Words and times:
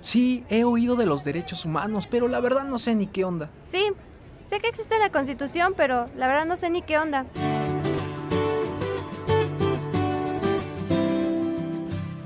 Sí, 0.00 0.44
he 0.48 0.64
oído 0.64 0.96
de 0.96 1.06
los 1.06 1.24
derechos 1.24 1.64
humanos, 1.64 2.06
pero 2.10 2.28
la 2.28 2.40
verdad 2.40 2.64
no 2.64 2.78
sé 2.78 2.94
ni 2.94 3.06
qué 3.06 3.24
onda. 3.24 3.50
Sí, 3.66 3.92
sé 4.48 4.60
que 4.60 4.68
existe 4.68 4.98
la 4.98 5.10
Constitución, 5.10 5.74
pero 5.76 6.08
la 6.16 6.26
verdad 6.26 6.46
no 6.46 6.56
sé 6.56 6.70
ni 6.70 6.82
qué 6.82 6.98
onda. 6.98 7.26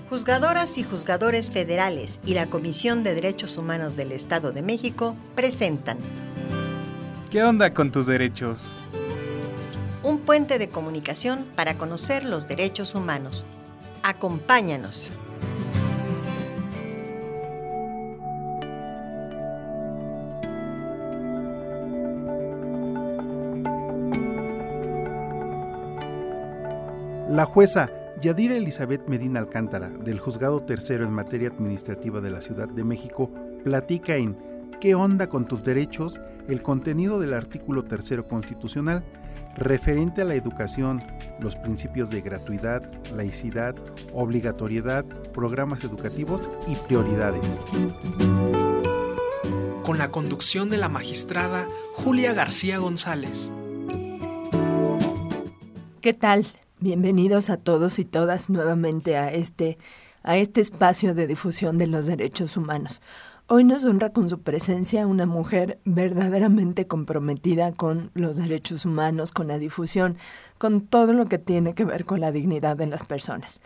Juzgadoras 0.08 0.78
y 0.78 0.84
juzgadores 0.84 1.50
federales 1.50 2.20
y 2.24 2.34
la 2.34 2.46
Comisión 2.46 3.02
de 3.02 3.14
Derechos 3.14 3.56
Humanos 3.56 3.96
del 3.96 4.12
Estado 4.12 4.52
de 4.52 4.62
México 4.62 5.16
presentan 5.34 5.98
¿Qué 7.34 7.42
onda 7.42 7.74
con 7.74 7.90
tus 7.90 8.06
derechos? 8.06 8.70
Un 10.04 10.20
puente 10.20 10.60
de 10.60 10.68
comunicación 10.68 11.44
para 11.56 11.76
conocer 11.76 12.24
los 12.24 12.46
derechos 12.46 12.94
humanos. 12.94 13.44
Acompáñanos. 14.04 15.10
La 27.34 27.46
jueza 27.46 27.90
Yadira 28.20 28.54
Elizabeth 28.54 29.08
Medina 29.08 29.40
Alcántara, 29.40 29.88
del 29.88 30.20
Juzgado 30.20 30.62
Tercero 30.62 31.04
en 31.04 31.12
Materia 31.12 31.48
Administrativa 31.48 32.20
de 32.20 32.30
la 32.30 32.40
Ciudad 32.40 32.68
de 32.68 32.84
México, 32.84 33.28
platica 33.64 34.14
en 34.14 34.38
¿Qué 34.80 34.94
onda 34.94 35.26
con 35.28 35.48
tus 35.48 35.64
derechos? 35.64 36.20
el 36.46 36.62
contenido 36.62 37.18
del 37.18 37.34
artículo 37.34 37.82
tercero 37.82 38.28
constitucional 38.28 39.02
referente 39.56 40.22
a 40.22 40.24
la 40.24 40.36
educación, 40.36 41.02
los 41.40 41.56
principios 41.56 42.08
de 42.08 42.20
gratuidad, 42.20 42.88
laicidad, 43.12 43.74
obligatoriedad, 44.12 45.04
programas 45.32 45.82
educativos 45.82 46.48
y 46.68 46.76
prioridades. 46.76 47.44
Con 49.82 49.98
la 49.98 50.12
conducción 50.12 50.68
de 50.68 50.76
la 50.76 50.88
magistrada 50.88 51.66
Julia 51.94 52.32
García 52.32 52.78
González. 52.78 53.50
¿Qué 56.00 56.14
tal? 56.14 56.46
Bienvenidos 56.84 57.48
a 57.48 57.56
todos 57.56 57.98
y 57.98 58.04
todas 58.04 58.50
nuevamente 58.50 59.16
a 59.16 59.32
este, 59.32 59.78
a 60.22 60.36
este 60.36 60.60
espacio 60.60 61.14
de 61.14 61.26
difusión 61.26 61.78
de 61.78 61.86
los 61.86 62.04
derechos 62.04 62.58
humanos. 62.58 63.00
Hoy 63.46 63.64
nos 63.64 63.84
honra 63.84 64.10
con 64.10 64.28
su 64.28 64.42
presencia 64.42 65.06
una 65.06 65.24
mujer 65.24 65.78
verdaderamente 65.86 66.86
comprometida 66.86 67.72
con 67.72 68.10
los 68.12 68.36
derechos 68.36 68.84
humanos, 68.84 69.32
con 69.32 69.48
la 69.48 69.56
difusión, 69.56 70.18
con 70.58 70.82
todo 70.82 71.14
lo 71.14 71.24
que 71.24 71.38
tiene 71.38 71.72
que 71.72 71.86
ver 71.86 72.04
con 72.04 72.20
la 72.20 72.32
dignidad 72.32 72.76
de 72.76 72.86
las 72.86 73.02
personas, 73.02 73.62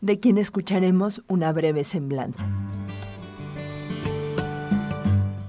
de 0.00 0.18
quien 0.18 0.38
escucharemos 0.38 1.22
una 1.28 1.52
breve 1.52 1.84
semblanza. 1.84 2.46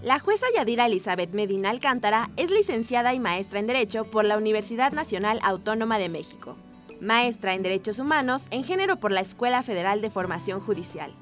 La 0.01 0.19
jueza 0.19 0.47
Yadira 0.53 0.87
Elizabeth 0.87 1.31
Medina 1.31 1.69
Alcántara 1.69 2.31
es 2.35 2.51
licenciada 2.51 3.13
y 3.13 3.21
maestra 3.21 3.59
en 3.59 3.67
Derecho 3.67 4.03
por 4.03 4.25
la 4.25 4.37
Universidad 4.37 4.91
Nacional 4.91 5.39
Autónoma 5.41 5.97
de 5.99 6.09
México 6.09 6.57
maestra 7.03 7.53
en 7.53 7.61
Derechos 7.61 7.99
Humanos 7.99 8.47
en 8.49 8.63
Género 8.63 8.99
por 8.99 9.11
la 9.11 9.21
Escuela 9.21 9.61
Federal 9.61 10.01
de 10.01 10.09
Formación 10.09 10.59
Judicial. 10.59 11.13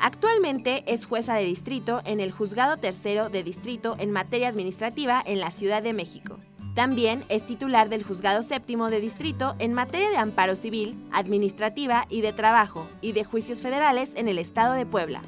Actualmente 0.00 0.84
es 0.86 1.06
jueza 1.06 1.34
de 1.34 1.44
distrito 1.44 2.02
en 2.04 2.20
el 2.20 2.30
Juzgado 2.30 2.76
Tercero 2.76 3.30
de 3.30 3.42
Distrito 3.42 3.96
en 3.98 4.12
materia 4.12 4.48
administrativa 4.48 5.22
en 5.24 5.40
la 5.40 5.50
Ciudad 5.50 5.82
de 5.82 5.92
México. 5.92 6.38
También 6.74 7.24
es 7.28 7.44
titular 7.44 7.88
del 7.88 8.04
Juzgado 8.04 8.42
Séptimo 8.42 8.90
de 8.90 9.00
Distrito 9.00 9.56
en 9.58 9.74
materia 9.74 10.10
de 10.10 10.16
amparo 10.16 10.54
civil, 10.54 10.96
administrativa 11.10 12.06
y 12.08 12.20
de 12.20 12.32
trabajo 12.32 12.86
y 13.00 13.12
de 13.12 13.24
juicios 13.24 13.62
federales 13.62 14.10
en 14.14 14.28
el 14.28 14.38
Estado 14.38 14.74
de 14.74 14.86
Puebla. 14.86 15.22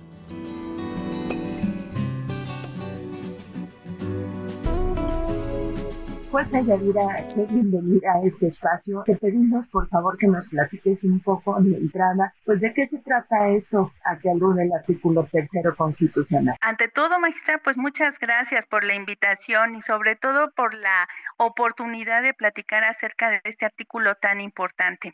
Pues 6.31 6.53
Yadira, 6.53 7.27
sé 7.27 7.45
bienvenida 7.47 8.13
a 8.13 8.25
este 8.25 8.47
espacio. 8.47 9.03
Te 9.05 9.17
pedimos, 9.17 9.69
por 9.69 9.89
favor, 9.89 10.17
que 10.17 10.29
nos 10.29 10.49
platiques 10.49 11.03
un 11.03 11.19
poco 11.19 11.61
de 11.61 11.77
entrada, 11.77 12.33
pues 12.45 12.61
de 12.61 12.73
qué 12.73 12.87
se 12.87 13.01
trata 13.01 13.49
esto 13.49 13.91
a 14.05 14.17
que 14.17 14.31
alude 14.31 14.63
el 14.63 14.73
artículo 14.73 15.25
tercero 15.25 15.75
constitucional. 15.75 16.55
Ante 16.61 16.87
todo, 16.87 17.19
maestra, 17.19 17.59
pues 17.59 17.77
muchas 17.77 18.21
gracias 18.21 18.67
por 18.67 18.85
la 18.85 18.95
invitación 18.95 19.75
y 19.75 19.81
sobre 19.81 20.15
todo 20.15 20.53
por 20.53 20.75
la 20.75 21.09
oportunidad 21.37 22.23
de 22.23 22.33
platicar 22.33 22.85
acerca 22.85 23.31
de 23.31 23.41
este 23.43 23.67
artículo 23.67 24.15
tan 24.15 24.41
importante. 24.41 25.11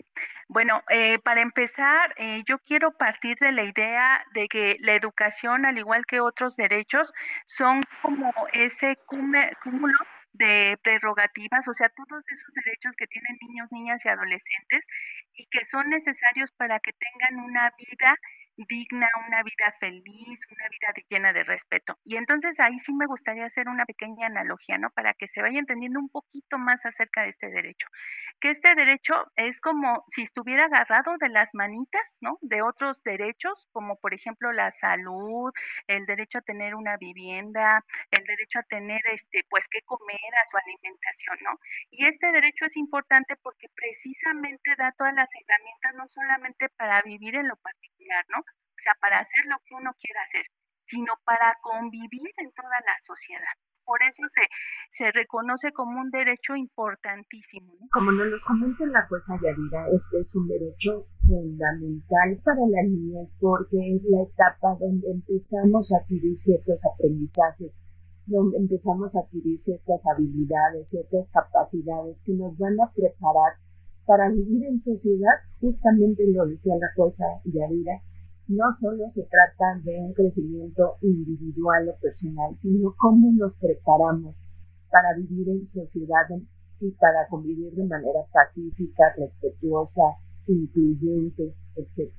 Bueno, 0.48 0.82
eh, 0.90 1.18
para 1.20 1.40
empezar, 1.40 2.14
eh, 2.18 2.42
yo 2.44 2.58
quiero 2.58 2.90
partir 2.92 3.38
de 3.38 3.52
la 3.52 3.64
idea 3.64 4.22
de 4.34 4.48
que 4.48 4.76
la 4.80 4.92
educación, 4.92 5.64
al 5.64 5.78
igual 5.78 6.04
que 6.04 6.20
otros 6.20 6.56
derechos, 6.56 7.14
son 7.46 7.80
como 8.02 8.30
ese 8.52 8.98
cúmulo 9.06 9.96
de 10.36 10.78
prerrogativas, 10.82 11.68
o 11.68 11.72
sea, 11.72 11.88
todos 11.88 12.24
esos 12.28 12.54
derechos 12.54 12.96
que 12.96 13.06
tienen 13.06 13.36
niños, 13.40 13.68
niñas 13.72 14.04
y 14.04 14.08
adolescentes 14.08 14.86
y 15.34 15.46
que 15.46 15.64
son 15.64 15.88
necesarios 15.88 16.52
para 16.52 16.78
que 16.80 16.92
tengan 16.92 17.44
una 17.44 17.72
vida 17.78 18.16
digna, 18.56 19.08
una 19.26 19.42
vida 19.42 19.72
feliz, 19.78 20.46
una 20.50 20.68
vida 20.70 20.92
llena 21.08 21.32
de 21.32 21.44
respeto. 21.44 21.98
Y 22.04 22.16
entonces 22.16 22.60
ahí 22.60 22.78
sí 22.78 22.94
me 22.94 23.06
gustaría 23.06 23.44
hacer 23.44 23.68
una 23.68 23.84
pequeña 23.86 24.26
analogía, 24.26 24.78
¿no? 24.78 24.90
Para 24.90 25.14
que 25.14 25.26
se 25.26 25.42
vaya 25.42 25.58
entendiendo 25.58 26.00
un 26.00 26.08
poquito 26.08 26.58
más 26.58 26.86
acerca 26.86 27.22
de 27.22 27.28
este 27.28 27.50
derecho. 27.50 27.88
Que 28.40 28.50
este 28.50 28.74
derecho 28.74 29.14
es 29.36 29.60
como 29.60 30.04
si 30.08 30.22
estuviera 30.22 30.64
agarrado 30.66 31.16
de 31.18 31.28
las 31.28 31.54
manitas, 31.54 32.18
¿no? 32.20 32.38
De 32.42 32.62
otros 32.62 33.02
derechos, 33.02 33.68
como 33.72 33.96
por 33.96 34.14
ejemplo 34.14 34.52
la 34.52 34.70
salud, 34.70 35.52
el 35.86 36.06
derecho 36.06 36.38
a 36.38 36.42
tener 36.42 36.74
una 36.74 36.96
vivienda, 36.96 37.84
el 38.10 38.24
derecho 38.24 38.58
a 38.60 38.62
tener, 38.62 39.00
este, 39.12 39.44
pues, 39.50 39.68
qué 39.68 39.80
comer, 39.82 40.16
a 40.42 40.44
su 40.44 40.56
alimentación, 40.56 41.36
¿no? 41.42 41.58
Y 41.90 42.04
este 42.06 42.32
derecho 42.32 42.64
es 42.66 42.76
importante 42.76 43.36
porque 43.36 43.68
precisamente 43.74 44.74
da 44.76 44.92
todas 44.92 45.14
las 45.14 45.30
herramientas 45.34 45.94
no 45.94 46.08
solamente 46.08 46.68
para 46.70 47.02
vivir 47.02 47.36
en 47.36 47.48
lo 47.48 47.56
particular, 47.56 47.95
¿no? 48.28 48.44
o 48.76 48.78
sea, 48.78 48.92
para 49.00 49.18
hacer 49.18 49.44
lo 49.48 49.56
que 49.64 49.74
uno 49.74 49.90
quiera 49.96 50.20
hacer, 50.20 50.44
sino 50.84 51.12
para 51.24 51.56
convivir 51.62 52.30
en 52.36 52.52
toda 52.52 52.76
la 52.84 52.96
sociedad. 53.00 53.56
Por 53.84 54.02
eso 54.02 54.22
se, 54.30 54.42
se 54.90 55.12
reconoce 55.12 55.72
como 55.72 56.00
un 56.00 56.10
derecho 56.10 56.56
importantísimo. 56.56 57.72
Como 57.92 58.10
nos 58.12 58.26
lo 58.26 58.36
comenta 58.44 58.84
la 58.86 59.06
jueza 59.06 59.38
Yadira, 59.40 59.86
este 59.94 60.20
es 60.20 60.36
un 60.36 60.48
derecho 60.48 61.06
fundamental 61.24 62.42
para 62.44 62.66
la 62.66 62.82
niñez 62.82 63.30
porque 63.40 63.78
es 63.78 64.02
la 64.10 64.26
etapa 64.26 64.76
donde 64.78 65.08
empezamos 65.08 65.92
a 65.92 66.02
adquirir 66.02 66.36
ciertos 66.38 66.80
aprendizajes, 66.84 67.80
donde 68.26 68.58
empezamos 68.58 69.14
a 69.14 69.20
adquirir 69.20 69.62
ciertas 69.62 70.04
habilidades, 70.12 70.90
ciertas 70.90 71.32
capacidades 71.32 72.24
que 72.26 72.34
nos 72.34 72.58
van 72.58 72.74
a 72.80 72.90
preparar 72.90 73.54
para 74.06 74.30
vivir 74.30 74.64
en 74.66 74.78
sociedad, 74.78 75.34
justamente 75.60 76.24
lo 76.28 76.46
decía 76.46 76.74
la 76.76 76.88
jueza 76.94 77.24
Yadira, 77.44 78.00
no 78.48 78.64
solo 78.80 79.10
se 79.10 79.22
trata 79.24 79.80
de 79.82 79.98
un 80.00 80.12
crecimiento 80.14 80.96
individual 81.02 81.88
o 81.88 81.96
personal, 82.00 82.54
sino 82.54 82.94
cómo 82.96 83.32
nos 83.32 83.56
preparamos 83.56 84.46
para 84.90 85.14
vivir 85.16 85.48
en 85.48 85.66
sociedad 85.66 86.28
y 86.80 86.90
para 86.92 87.26
convivir 87.28 87.72
de 87.74 87.84
manera 87.84 88.20
pacífica, 88.32 89.14
respetuosa, 89.16 90.02
incluyente, 90.46 91.54
etc. 91.74 92.12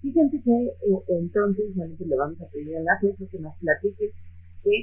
Fíjense 0.00 0.42
que 0.42 0.50
eh, 0.50 1.04
entonces, 1.20 1.74
bueno, 1.76 1.94
pues 1.96 2.08
le 2.08 2.16
vamos 2.16 2.40
a 2.40 2.48
pedir 2.48 2.76
a 2.76 2.80
la 2.80 2.98
jueza 2.98 3.24
que 3.30 3.38
nos 3.38 3.56
platique 3.58 4.12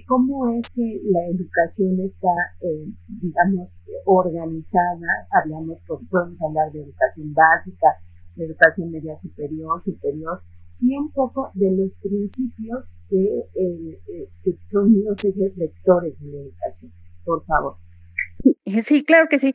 cómo 0.08 0.50
es 0.50 0.74
que 0.76 1.02
la 1.06 1.26
educación 1.28 2.00
está, 2.02 2.30
eh, 2.62 2.86
digamos, 3.08 3.82
organizada. 4.06 5.28
Hablamos, 5.32 5.80
podemos 6.10 6.42
hablar 6.44 6.72
de 6.72 6.84
educación 6.84 7.34
básica, 7.34 7.88
de 8.36 8.46
educación 8.46 8.92
media 8.92 9.16
superior, 9.18 9.82
superior, 9.82 10.42
y 10.82 10.98
un 10.98 11.12
poco 11.12 11.52
de 11.54 11.72
los 11.72 11.96
principios 11.98 12.86
que, 13.10 13.24
eh, 13.56 14.00
eh, 14.08 14.56
son 14.68 15.04
los 15.04 15.24
ejes 15.26 15.56
rectores 15.58 16.20
de 16.20 16.32
la 16.32 16.42
educación. 16.42 16.92
Por 17.24 17.46
favor. 17.46 17.76
Sí, 18.84 19.04
claro 19.04 19.28
que 19.30 19.40
sí. 19.40 19.54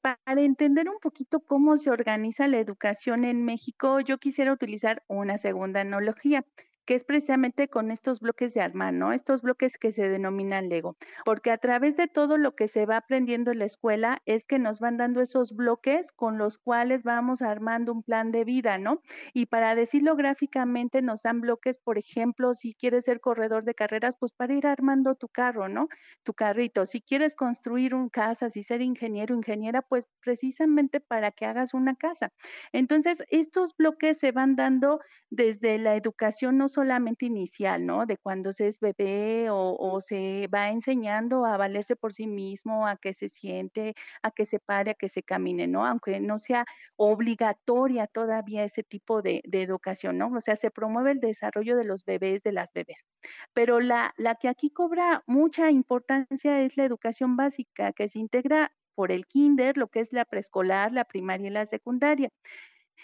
Para 0.00 0.40
entender 0.40 0.88
un 0.88 0.98
poquito 1.00 1.40
cómo 1.40 1.76
se 1.76 1.90
organiza 1.90 2.46
la 2.48 2.58
educación 2.58 3.24
en 3.24 3.44
México, 3.44 4.00
yo 4.00 4.18
quisiera 4.18 4.52
utilizar 4.52 5.02
una 5.08 5.38
segunda 5.38 5.80
analogía 5.80 6.44
que 6.84 6.94
es 6.94 7.04
precisamente 7.04 7.68
con 7.68 7.90
estos 7.90 8.20
bloques 8.20 8.54
de 8.54 8.60
armar, 8.60 8.92
¿no? 8.92 9.12
Estos 9.12 9.42
bloques 9.42 9.78
que 9.78 9.92
se 9.92 10.08
denominan 10.08 10.68
Lego, 10.68 10.96
porque 11.24 11.50
a 11.50 11.58
través 11.58 11.96
de 11.96 12.08
todo 12.08 12.38
lo 12.38 12.54
que 12.54 12.68
se 12.68 12.86
va 12.86 12.96
aprendiendo 12.98 13.50
en 13.50 13.58
la 13.60 13.64
escuela 13.64 14.22
es 14.26 14.46
que 14.46 14.58
nos 14.58 14.80
van 14.80 14.96
dando 14.96 15.20
esos 15.20 15.54
bloques 15.54 16.12
con 16.12 16.38
los 16.38 16.58
cuales 16.58 17.02
vamos 17.02 17.42
armando 17.42 17.92
un 17.92 18.02
plan 18.02 18.32
de 18.32 18.44
vida, 18.44 18.78
¿no? 18.78 19.00
Y 19.32 19.46
para 19.46 19.74
decirlo 19.74 20.16
gráficamente 20.16 21.02
nos 21.02 21.22
dan 21.22 21.40
bloques, 21.40 21.78
por 21.78 21.98
ejemplo, 21.98 22.54
si 22.54 22.74
quieres 22.74 23.06
ser 23.06 23.20
corredor 23.20 23.64
de 23.64 23.74
carreras, 23.74 24.16
pues 24.18 24.32
para 24.32 24.54
ir 24.54 24.66
armando 24.66 25.14
tu 25.14 25.28
carro, 25.28 25.68
¿no? 25.68 25.88
Tu 26.22 26.34
carrito. 26.34 26.86
Si 26.86 27.00
quieres 27.00 27.34
construir 27.34 27.94
un 27.94 28.08
casa, 28.08 28.50
si 28.50 28.62
ser 28.62 28.82
ingeniero, 28.82 29.34
ingeniera, 29.34 29.82
pues 29.82 30.06
precisamente 30.20 31.00
para 31.00 31.30
que 31.30 31.46
hagas 31.46 31.74
una 31.74 31.94
casa. 31.96 32.32
Entonces, 32.72 33.22
estos 33.28 33.76
bloques 33.76 34.18
se 34.18 34.32
van 34.32 34.56
dando 34.56 35.00
desde 35.30 35.78
la 35.78 35.96
educación 35.96 36.58
no 36.58 36.68
solamente 36.74 37.26
inicial, 37.26 37.86
¿no? 37.86 38.06
De 38.06 38.18
cuando 38.18 38.52
se 38.52 38.66
es 38.68 38.80
bebé 38.80 39.48
o, 39.50 40.00
se 40.00 40.48
va 40.52 40.70
enseñando 40.70 41.46
a 41.46 41.56
valerse 41.56 41.96
por 41.96 42.12
sí 42.12 42.26
mismo, 42.26 42.86
a 42.86 42.96
que 42.96 43.14
se 43.14 43.28
siente, 43.28 43.94
a 44.22 44.30
que 44.30 44.44
se 44.46 44.58
pare, 44.60 44.92
a 44.92 44.94
que 44.94 45.08
se 45.08 45.22
camine, 45.22 45.66
¿no? 45.66 45.86
Aunque 45.86 46.20
no 46.20 46.38
sea 46.38 46.66
obligatoria 46.96 48.06
todavía 48.06 48.64
ese 48.64 48.82
tipo 48.82 49.22
de, 49.22 49.42
educación, 49.52 50.18
¿no? 50.18 50.28
O 50.36 50.40
sea, 50.40 50.56
se 50.56 50.70
promueve 50.70 51.12
el 51.12 51.20
desarrollo 51.20 51.76
de 51.76 51.84
los 51.84 52.04
bebés, 52.04 52.42
de 52.42 52.52
las 52.52 52.72
bebés. 52.72 53.06
Pero 53.54 53.80
la 53.80 54.12
que 54.40 54.48
aquí 54.48 54.70
cobra 54.70 55.22
mucha 55.26 55.70
importancia 55.70 56.60
es 56.62 56.76
la 56.76 56.84
educación 56.84 57.36
básica, 57.36 57.92
que 57.92 58.08
se 58.08 58.18
integra 58.18 58.72
por 58.94 59.12
el 59.12 59.26
kinder, 59.26 59.76
lo 59.76 59.88
que 59.88 60.00
es 60.00 60.12
la 60.12 60.24
preescolar, 60.24 60.92
la 60.92 61.04
primaria 61.04 61.48
y 61.48 61.50
la 61.50 61.66
secundaria 61.66 62.30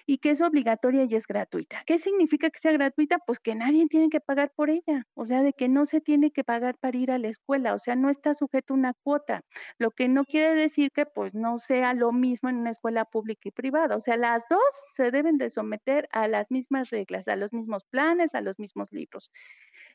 y 0.07 0.19
que 0.19 0.31
es 0.31 0.41
obligatoria 0.41 1.05
y 1.05 1.15
es 1.15 1.27
gratuita. 1.27 1.83
¿Qué 1.87 1.99
significa 1.99 2.51
que 2.51 2.59
sea 2.59 2.73
gratuita? 2.73 3.19
Pues 3.19 3.41
que 3.41 3.55
nadie 3.55 3.87
tiene 3.89 4.09
que 4.09 4.21
pagar 4.21 4.53
por 4.55 4.71
ella, 4.71 5.07
o 5.15 5.27
sea, 5.27 5.43
de 5.43 5.53
que 5.53 5.69
no 5.69 5.87
se 5.87 6.01
tiene 6.01 6.31
que 6.31 6.45
pagar 6.45 6.79
para 6.79 6.97
ir 6.97 7.11
a 7.11 7.19
la 7.19 7.29
escuela, 7.29 7.75
o 7.75 7.79
sea, 7.79 7.97
no 7.97 8.11
está 8.11 8.35
sujeto 8.35 8.75
a 8.75 8.77
una 8.77 8.95
cuota, 8.95 9.43
lo 9.79 9.91
que 9.91 10.09
no 10.09 10.25
quiere 10.25 10.55
decir 10.55 10.91
que 10.93 11.07
pues 11.07 11.35
no 11.35 11.59
sea 11.59 11.95
lo 11.95 12.13
mismo 12.13 12.49
en 12.49 12.57
una 12.57 12.71
escuela 12.71 13.05
pública 13.05 13.49
y 13.49 13.53
privada, 13.53 13.97
o 13.97 14.01
sea, 14.01 14.17
las 14.17 14.49
dos 14.49 14.61
se 14.95 15.11
deben 15.11 15.39
de 15.39 15.51
someter 15.51 16.09
a 16.13 16.29
las 16.29 16.51
mismas 16.51 16.91
reglas, 16.91 17.29
a 17.29 17.37
los 17.37 17.53
mismos 17.53 17.85
planes, 17.85 18.35
a 18.35 18.41
los 18.41 18.59
mismos 18.59 18.93
libros. 18.93 19.31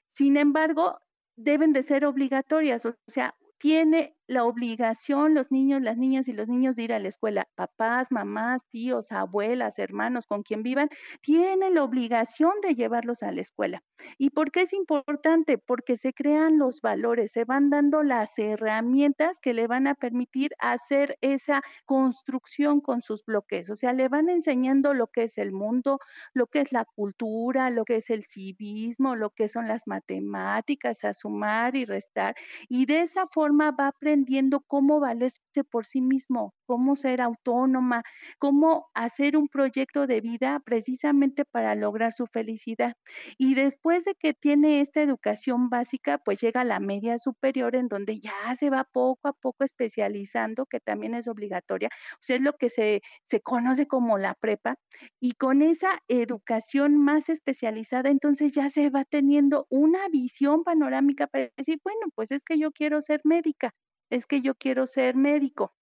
Sin 0.07 0.37
embargo, 0.37 0.99
deben 1.35 1.73
de 1.73 1.83
ser 1.83 2.05
obligatorias, 2.05 2.85
o 2.85 2.95
sea, 3.07 3.35
tiene 3.57 4.15
la 4.27 4.43
obligación 4.43 5.33
los 5.35 5.51
niños, 5.51 5.81
las 5.81 5.97
niñas 5.97 6.27
y 6.27 6.33
los 6.33 6.49
niños 6.49 6.75
de 6.75 6.83
ir 6.83 6.93
a 6.93 6.99
la 6.99 7.09
escuela. 7.09 7.47
Papás, 7.55 8.07
mamás, 8.11 8.63
tíos, 8.69 9.11
abuelas, 9.11 9.77
hermanos, 9.77 10.25
con 10.25 10.41
quien 10.41 10.63
vivan, 10.63 10.89
tienen 11.21 11.75
la 11.75 11.83
obligación 11.83 12.53
de 12.61 12.73
llevarlos 12.73 13.21
a 13.23 13.31
la 13.31 13.41
escuela. 13.41 13.83
¿Y 14.17 14.31
por 14.31 14.51
qué 14.51 14.61
es 14.61 14.73
importante? 14.73 15.57
Porque 15.57 15.95
se 15.95 16.13
crean 16.13 16.57
los 16.57 16.81
valores, 16.81 17.31
se 17.33 17.45
van 17.45 17.69
dando 17.69 18.03
las 18.03 18.37
herramientas 18.39 19.39
que 19.39 19.53
le 19.53 19.67
van 19.67 19.87
a 19.87 19.95
permitir 19.95 20.51
hacer 20.59 21.17
esa 21.21 21.61
construcción 21.85 22.81
con 22.81 23.01
sus 23.01 23.23
bloques. 23.25 23.69
O 23.69 23.75
sea, 23.75 23.93
le 23.93 24.09
van 24.09 24.29
enseñando 24.29 24.93
lo 24.93 25.07
que 25.07 25.23
es 25.23 25.37
el 25.37 25.51
mundo, 25.51 25.99
lo 26.33 26.47
que 26.47 26.61
es 26.61 26.71
la 26.71 26.85
cultura, 26.85 27.69
lo 27.69 27.85
que 27.85 27.97
es 27.97 28.09
el 28.09 28.23
civismo, 28.23 29.15
lo 29.15 29.29
que 29.29 29.49
son 29.49 29.67
las 29.67 29.85
matemáticas, 29.87 31.03
a 31.03 31.13
sumar 31.13 31.75
y 31.75 31.85
restar. 31.85 32.35
Y 32.69 32.85
de 32.85 33.01
esa 33.01 33.27
forma 33.27 33.44
va 33.53 33.87
aprendiendo 33.87 34.61
cómo 34.67 34.99
valerse 34.99 35.41
por 35.69 35.85
sí 35.85 36.01
mismo, 36.01 36.53
cómo 36.65 36.95
ser 36.95 37.21
autónoma, 37.21 38.03
cómo 38.39 38.87
hacer 38.93 39.37
un 39.37 39.47
proyecto 39.47 40.07
de 40.07 40.21
vida 40.21 40.59
precisamente 40.65 41.45
para 41.45 41.75
lograr 41.75 42.13
su 42.13 42.25
felicidad. 42.27 42.93
Y 43.37 43.55
después 43.55 44.03
de 44.05 44.15
que 44.15 44.33
tiene 44.33 44.81
esta 44.81 45.01
educación 45.01 45.69
básica, 45.69 46.17
pues 46.17 46.39
llega 46.41 46.61
a 46.61 46.63
la 46.65 46.79
media 46.79 47.17
superior 47.17 47.75
en 47.75 47.87
donde 47.87 48.19
ya 48.19 48.55
se 48.57 48.69
va 48.69 48.83
poco 48.91 49.27
a 49.27 49.33
poco 49.33 49.63
especializando, 49.63 50.65
que 50.65 50.79
también 50.79 51.13
es 51.15 51.27
obligatoria. 51.27 51.89
O 52.13 52.17
sea, 52.21 52.35
es 52.37 52.41
lo 52.41 52.53
que 52.53 52.69
se, 52.69 53.01
se 53.25 53.41
conoce 53.41 53.87
como 53.87 54.17
la 54.17 54.33
prepa. 54.35 54.75
Y 55.19 55.33
con 55.33 55.61
esa 55.61 55.99
educación 56.07 56.97
más 56.97 57.29
especializada, 57.29 58.09
entonces 58.09 58.51
ya 58.51 58.69
se 58.69 58.89
va 58.89 59.05
teniendo 59.05 59.67
una 59.69 60.07
visión 60.09 60.63
panorámica 60.63 61.27
para 61.27 61.49
decir, 61.57 61.79
bueno, 61.83 62.07
pues 62.15 62.31
es 62.31 62.43
que 62.43 62.57
yo 62.57 62.71
quiero 62.71 63.01
ser 63.01 63.21
médica 63.35 63.75
es 64.09 64.25
que 64.25 64.41
yo 64.41 64.55
quiero 64.55 64.87
ser 64.87 65.15
médico, 65.15 65.73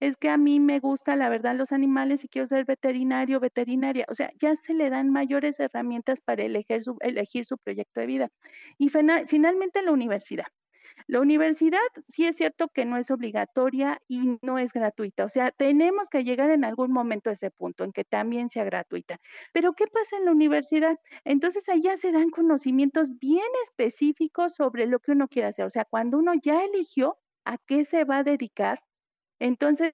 es 0.00 0.16
que 0.16 0.28
a 0.28 0.36
mí 0.36 0.60
me 0.60 0.80
gusta 0.80 1.16
la 1.16 1.28
verdad 1.28 1.54
los 1.56 1.72
animales 1.72 2.24
y 2.24 2.28
quiero 2.28 2.46
ser 2.48 2.64
veterinario, 2.66 3.40
veterinaria. 3.40 4.04
O 4.08 4.14
sea, 4.14 4.30
ya 4.40 4.54
se 4.56 4.74
le 4.74 4.90
dan 4.90 5.10
mayores 5.10 5.58
herramientas 5.60 6.20
para 6.20 6.42
elegir 6.44 6.82
su, 6.82 6.96
elegir 7.00 7.46
su 7.46 7.56
proyecto 7.58 8.00
de 8.00 8.06
vida. 8.06 8.28
Y 8.78 8.90
finalmente 8.90 9.82
la 9.82 9.92
universidad. 9.92 10.46
La 11.06 11.20
universidad 11.20 11.78
sí 12.06 12.26
es 12.26 12.36
cierto 12.36 12.68
que 12.68 12.84
no 12.84 12.96
es 12.96 13.10
obligatoria 13.10 14.00
y 14.08 14.38
no 14.42 14.58
es 14.58 14.72
gratuita. 14.72 15.24
O 15.24 15.28
sea, 15.28 15.50
tenemos 15.50 16.08
que 16.08 16.24
llegar 16.24 16.50
en 16.50 16.64
algún 16.64 16.92
momento 16.92 17.30
a 17.30 17.34
ese 17.34 17.50
punto 17.50 17.84
en 17.84 17.92
que 17.92 18.04
también 18.04 18.48
sea 18.48 18.64
gratuita. 18.64 19.18
Pero 19.52 19.72
¿qué 19.74 19.86
pasa 19.86 20.16
en 20.16 20.24
la 20.24 20.32
universidad? 20.32 20.98
Entonces 21.24 21.68
allá 21.68 21.96
se 21.96 22.12
dan 22.12 22.30
conocimientos 22.30 23.18
bien 23.18 23.46
específicos 23.64 24.54
sobre 24.54 24.86
lo 24.86 24.98
que 25.00 25.12
uno 25.12 25.28
quiere 25.28 25.48
hacer. 25.48 25.66
O 25.66 25.70
sea, 25.70 25.84
cuando 25.84 26.18
uno 26.18 26.32
ya 26.42 26.64
eligió, 26.64 27.18
a 27.46 27.58
qué 27.58 27.84
se 27.84 28.04
va 28.04 28.18
a 28.18 28.24
dedicar, 28.24 28.80
entonces 29.38 29.92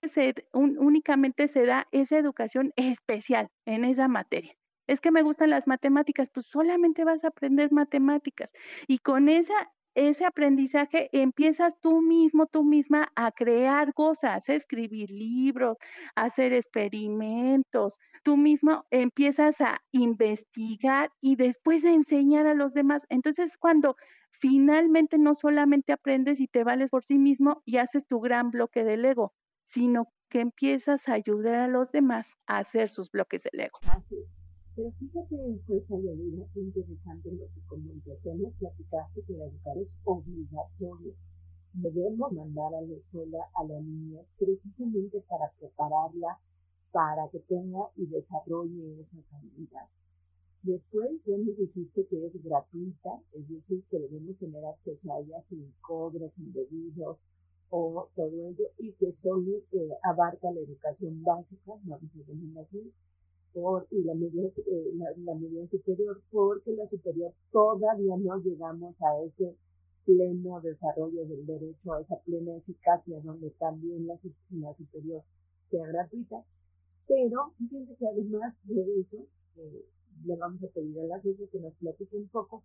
únicamente 0.52 1.48
se 1.48 1.66
da 1.66 1.86
esa 1.92 2.18
educación 2.18 2.72
especial 2.76 3.48
en 3.66 3.84
esa 3.84 4.08
materia. 4.08 4.54
Es 4.88 5.00
que 5.00 5.12
me 5.12 5.22
gustan 5.22 5.50
las 5.50 5.66
matemáticas, 5.68 6.30
pues 6.32 6.46
solamente 6.46 7.04
vas 7.04 7.22
a 7.24 7.28
aprender 7.28 7.70
matemáticas. 7.72 8.52
Y 8.88 8.98
con 8.98 9.28
esa, 9.28 9.72
ese 9.94 10.24
aprendizaje 10.24 11.08
empiezas 11.12 11.78
tú 11.80 12.00
mismo, 12.00 12.46
tú 12.46 12.64
misma 12.64 13.12
a 13.14 13.32
crear 13.32 13.94
cosas, 13.94 14.48
a 14.48 14.54
escribir 14.54 15.10
libros, 15.10 15.78
a 16.14 16.24
hacer 16.24 16.52
experimentos. 16.52 17.98
Tú 18.22 18.36
mismo 18.36 18.84
empiezas 18.90 19.60
a 19.60 19.80
investigar 19.92 21.10
y 21.20 21.36
después 21.36 21.84
a 21.84 21.90
enseñar 21.90 22.46
a 22.46 22.54
los 22.54 22.74
demás. 22.74 23.06
Entonces, 23.08 23.58
cuando 23.58 23.96
finalmente 24.30 25.18
no 25.18 25.34
solamente 25.34 25.92
aprendes 25.92 26.40
y 26.40 26.48
te 26.48 26.64
vales 26.64 26.90
por 26.90 27.04
sí 27.04 27.18
mismo 27.18 27.62
y 27.64 27.76
haces 27.76 28.06
tu 28.06 28.20
gran 28.20 28.50
bloque 28.50 28.84
del 28.84 29.04
ego, 29.04 29.32
sino 29.64 30.08
que 30.28 30.40
empiezas 30.40 31.08
a 31.08 31.14
ayudar 31.14 31.56
a 31.56 31.68
los 31.68 31.92
demás 31.92 32.36
a 32.46 32.58
hacer 32.58 32.90
sus 32.90 33.10
bloques 33.10 33.42
del 33.42 33.60
ego. 33.60 33.78
Así 33.86 34.16
es. 34.16 34.41
Pero 34.74 34.90
fíjate, 34.92 35.36
pues, 35.66 35.90
Ayadina, 35.90 36.44
qué 36.54 36.60
interesante 36.60 37.30
lo 37.32 37.46
que. 37.46 37.62
Ya 38.24 38.34
nos 38.34 38.52
platicaste 38.54 39.22
que 39.22 39.32
la 39.32 39.46
educar 39.46 39.76
es 39.78 39.88
obligatorio. 40.04 41.12
Debemos 41.74 42.32
mandar 42.32 42.74
a 42.74 42.80
la 42.80 42.94
escuela 42.94 43.38
a 43.54 43.64
la 43.64 43.80
niña 43.80 44.20
precisamente 44.38 45.20
para 45.28 45.50
prepararla 45.58 46.38
para 46.92 47.28
que 47.28 47.40
tenga 47.40 47.80
y 47.96 48.06
desarrolle 48.06 49.00
esas 49.00 49.32
habilidades. 49.32 49.90
Después 50.62 51.10
ya 51.26 51.36
me 51.36 51.52
dijiste 51.52 52.06
que 52.06 52.26
es 52.26 52.44
gratuita, 52.44 53.20
es 53.34 53.48
decir, 53.48 53.82
que 53.90 53.98
debemos 53.98 54.36
tener 54.36 54.64
acceso 54.64 55.12
a 55.12 55.18
ella 55.18 55.42
sin 55.48 55.72
cobros 55.80 56.30
indebidos 56.38 57.16
o 57.70 58.06
todo 58.14 58.48
ello, 58.48 58.66
y 58.78 58.92
que 58.92 59.12
solo 59.14 59.56
eh, 59.72 59.90
abarca 60.02 60.52
la 60.52 60.60
educación 60.60 61.22
básica, 61.24 61.72
no 61.84 61.94
a 61.94 61.98
así, 61.98 62.92
por, 63.52 63.86
y 63.90 64.02
la 64.04 64.14
media, 64.14 64.48
eh, 64.48 64.92
la, 65.24 65.34
media 65.34 65.66
superior, 65.68 66.20
porque 66.30 66.72
la 66.72 66.88
superior 66.88 67.32
todavía 67.50 68.16
no 68.16 68.36
llegamos 68.38 69.02
a 69.02 69.22
ese 69.22 69.54
pleno 70.04 70.60
desarrollo 70.60 71.26
del 71.26 71.46
derecho, 71.46 71.94
a 71.94 72.00
esa 72.00 72.18
plena 72.20 72.56
eficacia 72.56 73.20
donde 73.20 73.50
también 73.50 74.06
la, 74.06 74.14
la 74.50 74.74
superior 74.74 75.22
sea 75.66 75.86
gratuita. 75.86 76.42
Pero 77.06 77.52
fíjense 77.58 77.94
que 77.96 78.06
además 78.06 78.54
de 78.64 79.00
eso, 79.00 79.18
eh, 79.58 79.84
le 80.24 80.36
vamos 80.36 80.62
a 80.62 80.68
pedir 80.68 81.00
a 81.00 81.04
la 81.04 81.20
jueza 81.20 81.44
que 81.50 81.60
nos 81.60 81.74
platique 81.74 82.16
un 82.16 82.28
poco 82.28 82.62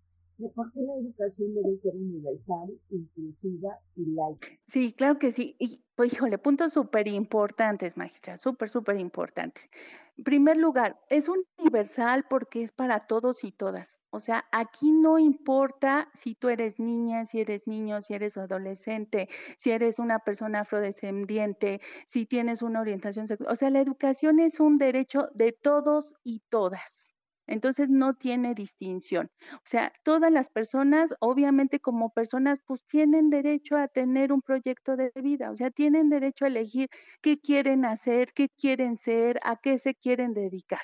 por 0.54 0.72
qué 0.72 0.82
la 0.82 0.94
educación 0.96 1.54
debe 1.54 1.78
ser 1.78 1.96
universal, 1.96 2.70
inclusiva 2.92 3.70
y 3.96 4.06
laica. 4.14 4.48
Sí, 4.68 4.94
claro 4.94 5.18
que 5.18 5.32
sí. 5.32 5.56
Y, 5.60 5.84
pues, 5.96 6.14
híjole, 6.14 6.38
puntos 6.38 6.74
súper 6.74 7.08
importantes, 7.08 7.98
maestra, 7.98 8.38
súper, 8.38 8.70
súper 8.70 9.00
importantes. 9.00 9.72
En 10.18 10.24
primer 10.24 10.58
lugar, 10.58 11.00
es 11.10 11.28
universal 11.30 12.26
porque 12.30 12.64
es 12.64 12.72
para 12.72 13.02
todos 13.02 13.44
y 13.44 13.52
todas. 13.52 14.02
O 14.10 14.20
sea, 14.20 14.46
aquí 14.52 14.92
no 14.92 15.20
importa 15.20 16.10
si 16.14 16.36
tú 16.36 16.50
eres 16.50 16.80
niña, 16.80 17.26
si 17.26 17.40
eres 17.42 17.68
niño, 17.68 18.02
si 18.02 18.14
eres 18.14 18.38
adolescente, 18.38 19.30
si 19.58 19.72
eres 19.72 20.00
una 20.00 20.20
persona 20.20 20.62
afrodescendiente, 20.62 21.82
si 22.06 22.26
tienes 22.26 22.62
una 22.62 22.82
orientación 22.82 23.28
sexual. 23.28 23.52
O 23.52 23.56
sea, 23.56 23.70
la 23.70 23.82
educación 23.82 24.40
es 24.40 24.60
un 24.60 24.78
derecho 24.78 25.30
de 25.34 25.52
todos 25.52 26.14
y 26.24 26.42
todas. 26.50 27.14
Entonces 27.48 27.90
no 27.90 28.14
tiene 28.16 28.54
distinción. 28.54 29.32
O 29.56 29.62
sea, 29.66 29.94
todas 30.04 30.32
las 30.32 30.50
personas, 30.50 31.16
obviamente 31.20 31.80
como 31.80 32.12
personas, 32.12 32.60
pues 32.66 32.86
tienen 32.86 33.30
derecho 33.30 33.78
a 33.78 33.88
tener 33.88 34.32
un 34.32 34.42
proyecto 34.42 34.96
de 34.96 35.12
vida, 35.16 35.52
o 35.52 35.56
sea, 35.56 35.72
tienen 35.72 36.10
derecho 36.10 36.46
a 36.46 36.50
elegir 36.50 36.90
qué 37.22 37.40
quieren 37.40 37.86
hacer, 37.86 38.34
qué 38.34 38.50
quieren 38.50 38.98
ser, 38.98 39.40
a 39.44 39.58
qué 39.58 39.78
se 39.78 39.96
quieren 39.96 40.34
dedicar. 40.34 40.82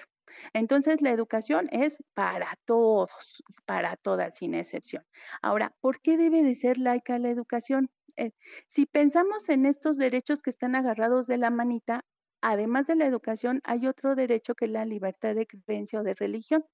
Entonces, 0.53 1.01
la 1.01 1.11
educación 1.11 1.69
es 1.71 1.97
para 2.13 2.57
todos, 2.65 3.43
para 3.65 3.97
todas, 3.97 4.35
sin 4.37 4.55
excepción. 4.55 5.03
Ahora, 5.41 5.75
¿por 5.81 6.01
qué 6.01 6.17
debe 6.17 6.43
de 6.43 6.55
ser 6.55 6.77
laica 6.77 7.19
la 7.19 7.29
educación? 7.29 7.89
Eh, 8.17 8.31
si 8.67 8.85
pensamos 8.85 9.49
en 9.49 9.65
estos 9.65 9.97
derechos 9.97 10.41
que 10.41 10.49
están 10.49 10.75
agarrados 10.75 11.27
de 11.27 11.37
la 11.37 11.49
manita, 11.49 12.05
además 12.43 12.87
de 12.87 12.95
la 12.95 13.05
educación, 13.05 13.61
hay 13.63 13.87
otro 13.87 14.15
derecho 14.15 14.53
que 14.53 14.65
es 14.65 14.71
la 14.71 14.85
libertad 14.85 15.33
de 15.33 15.47
creencia 15.47 16.01
o 16.01 16.03
de 16.03 16.13
religión. 16.13 16.65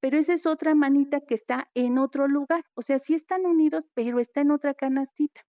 Pero 0.00 0.16
esa 0.18 0.34
es 0.34 0.46
otra 0.46 0.74
manita 0.74 1.20
que 1.20 1.34
está 1.34 1.68
en 1.74 1.98
otro 1.98 2.28
lugar. 2.28 2.64
O 2.74 2.82
sea, 2.82 2.98
sí 2.98 3.14
están 3.14 3.44
unidos, 3.44 3.86
pero 3.94 4.20
está 4.20 4.40
en 4.42 4.52
otra 4.52 4.72
canastita. 4.74 5.42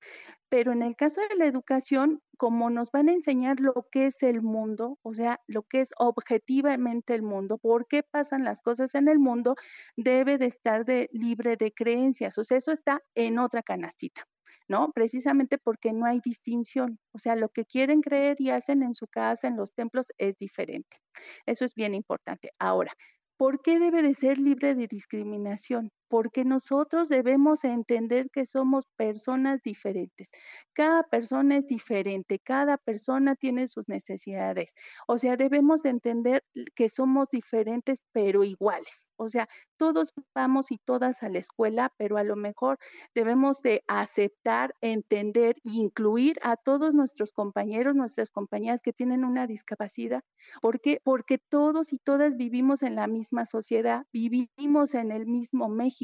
Pero 0.50 0.72
en 0.72 0.82
el 0.82 0.96
caso 0.96 1.22
de 1.30 1.36
la 1.36 1.46
educación, 1.46 2.22
como 2.38 2.70
nos 2.70 2.92
van 2.92 3.10
a 3.10 3.14
enseñar 3.14 3.60
lo 3.60 3.88
que 3.92 4.08
es 4.08 4.24
el 4.24 4.42
mundo, 4.42 4.98
o 5.04 5.14
sea, 5.14 5.42
lo 5.48 5.64
que 5.64 5.82
es 5.82 5.92
objetivamente 5.98 7.14
el 7.14 7.22
mundo, 7.22 7.58
por 7.60 7.88
qué 7.88 8.02
pasan 8.04 8.44
las 8.44 8.62
cosas 8.62 8.96
en 8.96 9.08
el 9.08 9.20
mundo, 9.20 9.56
debe 9.96 10.38
de 10.38 10.48
estar 10.48 10.86
libre 11.12 11.56
de 11.58 11.72
creencias. 11.72 12.38
O 12.38 12.44
sea, 12.44 12.58
eso 12.58 12.72
está 12.72 13.02
en 13.16 13.40
otra 13.40 13.62
canastita. 13.62 14.28
¿No? 14.68 14.92
Precisamente 14.94 15.58
porque 15.58 15.94
no 15.94 16.06
hay 16.06 16.20
distinción. 16.24 17.00
O 17.12 17.20
sea, 17.20 17.36
lo 17.36 17.50
que 17.50 17.66
quieren 17.66 18.02
creer 18.02 18.38
y 18.40 18.50
hacen 18.50 18.84
en 18.84 18.94
su 18.94 19.08
casa, 19.08 19.48
en 19.48 19.58
los 19.58 19.74
templos, 19.74 20.08
es 20.18 20.38
diferente. 20.38 20.98
Eso 21.46 21.66
es 21.66 21.74
bien 21.76 21.94
importante. 21.94 22.52
Ahora, 22.60 22.92
¿por 23.38 23.62
qué 23.62 23.80
debe 23.80 24.02
de 24.02 24.14
ser 24.14 24.40
libre 24.40 24.76
de 24.76 24.88
discriminación? 24.88 25.92
Porque 26.08 26.46
nosotros 26.46 27.10
debemos 27.10 27.64
entender 27.64 28.30
que 28.32 28.46
somos 28.46 28.86
personas 28.96 29.62
diferentes. 29.62 30.32
Cada 30.74 31.04
persona 31.04 31.58
es 31.58 31.68
diferente, 31.68 32.40
cada 32.40 32.78
persona 32.78 33.36
tiene 33.36 33.68
sus 33.68 33.88
necesidades. 33.88 34.74
O 35.08 35.18
sea, 35.18 35.36
debemos 35.36 35.86
entender 35.86 36.44
que 36.76 36.90
somos 36.90 37.30
diferentes 37.30 38.04
pero 38.12 38.44
iguales. 38.44 39.10
O 39.18 39.30
sea, 39.30 39.50
todos 39.78 40.14
vamos 40.34 40.72
y 40.72 40.78
todas 40.78 41.24
a 41.24 41.30
la 41.30 41.40
escuela, 41.40 41.94
pero 41.98 42.18
a 42.18 42.24
lo 42.24 42.36
mejor 42.36 42.78
debemos 43.14 43.62
de 43.62 43.84
aceptar, 43.88 44.74
entender 44.82 45.56
e 45.66 45.70
incluir 45.72 46.38
a 46.42 46.56
todos 46.56 46.94
nuestros 46.94 47.34
compañeros, 47.34 47.96
nuestras 47.96 48.32
compañeras 48.32 48.82
que 48.82 48.94
tienen 48.94 49.26
una 49.26 49.48
discapacidad. 49.48 50.24
¿Por 50.62 50.80
qué? 50.80 51.02
Porque 51.04 51.38
todos 51.38 51.94
y 51.94 52.00
todas 52.00 52.38
vivimos 52.38 52.84
en 52.84 52.96
la 52.96 53.08
misma 53.08 53.46
sociedad, 53.46 54.06
vivimos 54.14 54.94
en 54.94 55.12
el 55.12 55.26
mismo 55.26 55.70
México 55.70 55.97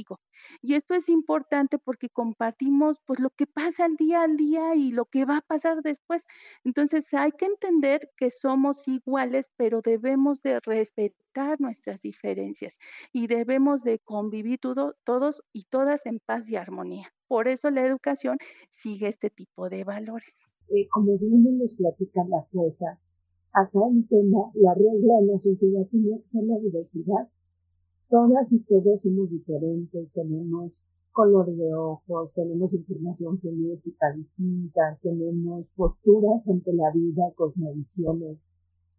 y 0.62 0.74
esto 0.74 0.94
es 0.94 1.10
importante 1.10 1.78
porque 1.78 2.10
compartimos 2.10 3.02
pues 3.06 3.20
lo 3.20 3.30
que 3.30 3.46
pasa 3.48 3.86
al 3.86 3.96
día 3.96 4.24
al 4.24 4.38
día 4.38 4.76
y 4.76 4.92
lo 4.92 5.06
que 5.06 5.26
va 5.26 5.38
a 5.38 5.42
pasar 5.42 5.82
después. 5.82 6.26
Entonces 6.64 7.14
hay 7.14 7.32
que 7.32 7.46
entender 7.46 8.10
que 8.18 8.32
somos 8.32 8.88
iguales, 8.88 9.52
pero 9.58 9.82
debemos 9.82 10.42
de 10.42 10.60
respetar 10.60 11.60
nuestras 11.60 12.02
diferencias 12.02 12.80
y 13.12 13.28
debemos 13.28 13.84
de 13.84 14.00
convivir 14.00 14.60
todos 14.60 15.44
y 15.52 15.64
todas 15.64 16.06
en 16.06 16.20
paz 16.20 16.50
y 16.50 16.56
armonía. 16.56 17.08
Por 17.28 17.48
eso 17.48 17.70
la 17.70 17.86
educación 17.86 18.38
sigue 18.70 19.08
este 19.08 19.30
tipo 19.30 19.70
de 19.70 19.84
valores. 19.84 20.48
Eh, 20.70 20.88
como 20.90 21.18
bien 21.18 21.60
nos 21.60 21.74
platica 21.74 22.22
la 22.30 22.42
jueza, 22.52 22.98
acá 23.54 23.80
en 23.90 24.08
tema, 24.08 24.50
la 24.56 24.74
regla 24.74 25.20
de 25.22 25.34
la 25.34 25.40
sociedad 25.40 25.86
tiene 25.90 26.22
que 26.22 26.30
ser 26.30 26.44
la 26.46 26.58
diversidad 26.60 27.28
todas 28.10 28.52
y 28.52 28.60
todos 28.60 29.02
somos 29.02 29.30
diferentes, 29.30 30.12
tenemos 30.14 30.72
color 31.12 31.46
de 31.46 31.74
ojos, 31.74 32.32
tenemos 32.34 32.74
información 32.74 33.40
genética 33.40 34.12
distinta, 34.16 34.98
tenemos 35.02 35.66
posturas 35.76 36.48
ante 36.50 36.74
la 36.74 36.92
vida, 36.92 37.32
cosmovisiones, 37.36 38.38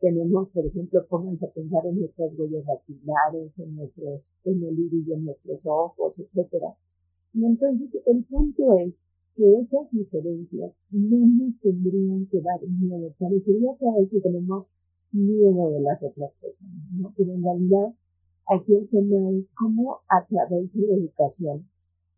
tenemos, 0.01 0.49
por 0.51 0.67
ejemplo, 0.67 1.05
pónganse 1.09 1.47
a 1.47 1.51
pensar 1.51 1.87
en 1.87 1.99
nuestras 2.01 2.39
huellas 2.39 2.67
dactilares, 2.67 3.59
en 3.59 3.77
nuestros, 3.77 4.35
en 4.45 4.63
el 4.63 4.79
iris 4.79 5.07
de 5.07 5.17
nuestros 5.17 5.61
ojos, 5.65 6.19
etcétera. 6.19 6.77
Y 7.33 7.45
entonces 7.45 7.89
el 8.07 8.25
punto 8.25 8.79
es 8.79 8.95
que 9.35 9.61
esas 9.61 9.91
diferencias 9.91 10.73
no 10.93 11.19
nos 11.27 11.61
tendrían 11.61 12.27
que 12.27 12.41
dar 12.41 12.61
miedo. 12.69 13.13
Parecería 13.19 13.77
que 13.79 13.89
a 13.89 13.99
veces 13.99 14.23
tenemos 14.23 14.67
miedo 15.11 15.71
de 15.71 15.81
las 15.81 16.03
otras 16.03 16.31
personas, 16.41 16.93
¿no? 16.93 17.13
Pero 17.17 17.33
en 17.33 17.43
realidad 17.43 17.95
Aquí 18.47 18.75
el 18.75 18.89
tema 18.91 19.31
es 19.39 19.55
cómo 19.55 20.01
a 20.09 20.25
través 20.27 20.73
de 20.75 20.87
la 20.87 20.97
educación 20.97 21.67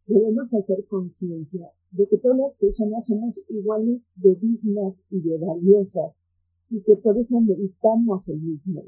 debemos 0.06 0.52
hacer 0.54 0.84
conciencia 0.86 1.70
de 1.92 2.06
que 2.08 2.18
todas 2.18 2.38
las 2.38 2.52
personas 2.54 3.06
somos 3.06 3.34
iguales 3.48 4.00
de 4.16 4.34
dignas 4.34 5.04
y 5.10 5.20
de 5.20 5.38
valiosas 5.38 6.12
y 6.70 6.80
que 6.82 6.96
por 6.96 7.16
eso 7.16 7.40
necesitamos 7.40 8.28
el 8.28 8.40
mismo 8.40 8.82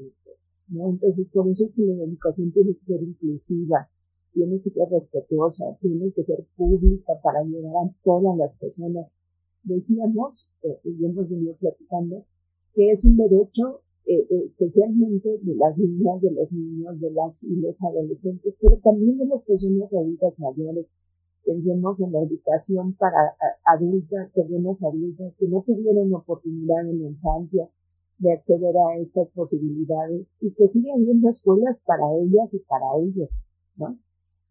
¿no? 0.67 0.89
Entonces, 0.89 1.27
por 1.33 1.47
eso 1.47 1.65
es 1.65 1.71
que 1.73 1.81
la 1.81 2.03
educación 2.03 2.51
tiene 2.51 2.73
que 2.75 2.85
ser 2.85 3.01
inclusiva, 3.01 3.87
tiene 4.33 4.61
que 4.61 4.69
ser 4.69 4.89
respetuosa, 4.89 5.63
tiene 5.81 6.11
que 6.11 6.23
ser 6.23 6.45
pública 6.57 7.13
para 7.23 7.41
llegar 7.43 7.73
a 7.75 7.89
todas 8.03 8.37
las 8.37 8.51
personas. 8.59 9.07
Decíamos, 9.63 10.47
eh, 10.63 10.79
y 10.83 11.05
hemos 11.05 11.29
venido 11.29 11.55
platicando, 11.55 12.23
que 12.75 12.91
es 12.91 13.03
un 13.05 13.17
derecho 13.17 13.81
eh, 14.05 14.25
eh, 14.29 14.45
especialmente 14.45 15.29
de 15.41 15.55
las 15.55 15.77
niñas, 15.77 16.21
de 16.21 16.31
los 16.31 16.51
niños, 16.51 16.99
de 16.99 17.11
las 17.11 17.43
y 17.43 17.55
los 17.57 17.81
adolescentes, 17.83 18.55
pero 18.59 18.77
también 18.77 19.17
de 19.17 19.25
las 19.25 19.41
personas 19.43 19.93
adultas 19.93 20.33
mayores. 20.39 20.85
Pensemos 21.45 21.99
en 21.99 22.11
la 22.11 22.21
educación 22.21 22.93
para 22.93 23.33
adultas, 23.65 24.29
personas 24.33 24.83
adultas 24.83 25.33
que 25.39 25.47
no 25.47 25.63
tuvieron 25.65 26.13
oportunidad 26.13 26.81
en 26.81 27.01
la 27.01 27.09
infancia 27.09 27.69
de 28.19 28.33
acceder 28.33 28.75
a 28.75 28.97
estas 28.97 29.29
posibilidades 29.29 30.27
y 30.41 30.51
que 30.51 30.67
sigue 30.67 30.91
habiendo 30.91 31.29
escuelas 31.29 31.77
para 31.85 32.03
ellas 32.21 32.53
y 32.53 32.59
para 32.59 32.85
ellos, 33.01 33.47
¿no? 33.77 33.97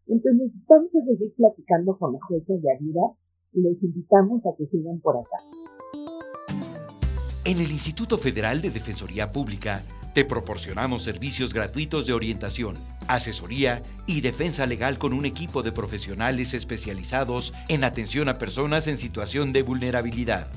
Entonces, 0.07 0.51
vamos 0.67 0.89
a 0.95 1.05
seguir 1.05 1.33
platicando 1.35 1.95
con 1.97 2.13
la 2.13 2.19
jueza 2.27 2.55
Yadira 2.55 3.13
y 3.53 3.61
les 3.61 3.81
invitamos 3.83 4.45
a 4.47 4.55
que 4.57 4.65
sigan 4.65 4.99
por 4.99 5.17
acá. 5.17 5.37
En 7.49 7.59
el 7.59 7.71
Instituto 7.71 8.19
Federal 8.19 8.61
de 8.61 8.69
Defensoría 8.69 9.31
Pública 9.31 9.81
te 10.13 10.23
proporcionamos 10.23 11.01
servicios 11.01 11.51
gratuitos 11.51 12.05
de 12.05 12.13
orientación, 12.13 12.77
asesoría 13.07 13.81
y 14.05 14.21
defensa 14.21 14.67
legal 14.67 14.99
con 14.99 15.13
un 15.13 15.25
equipo 15.25 15.63
de 15.63 15.71
profesionales 15.71 16.53
especializados 16.53 17.55
en 17.67 17.85
atención 17.85 18.29
a 18.29 18.37
personas 18.37 18.85
en 18.85 18.99
situación 18.99 19.51
de 19.51 19.63
vulnerabilidad. 19.63 20.47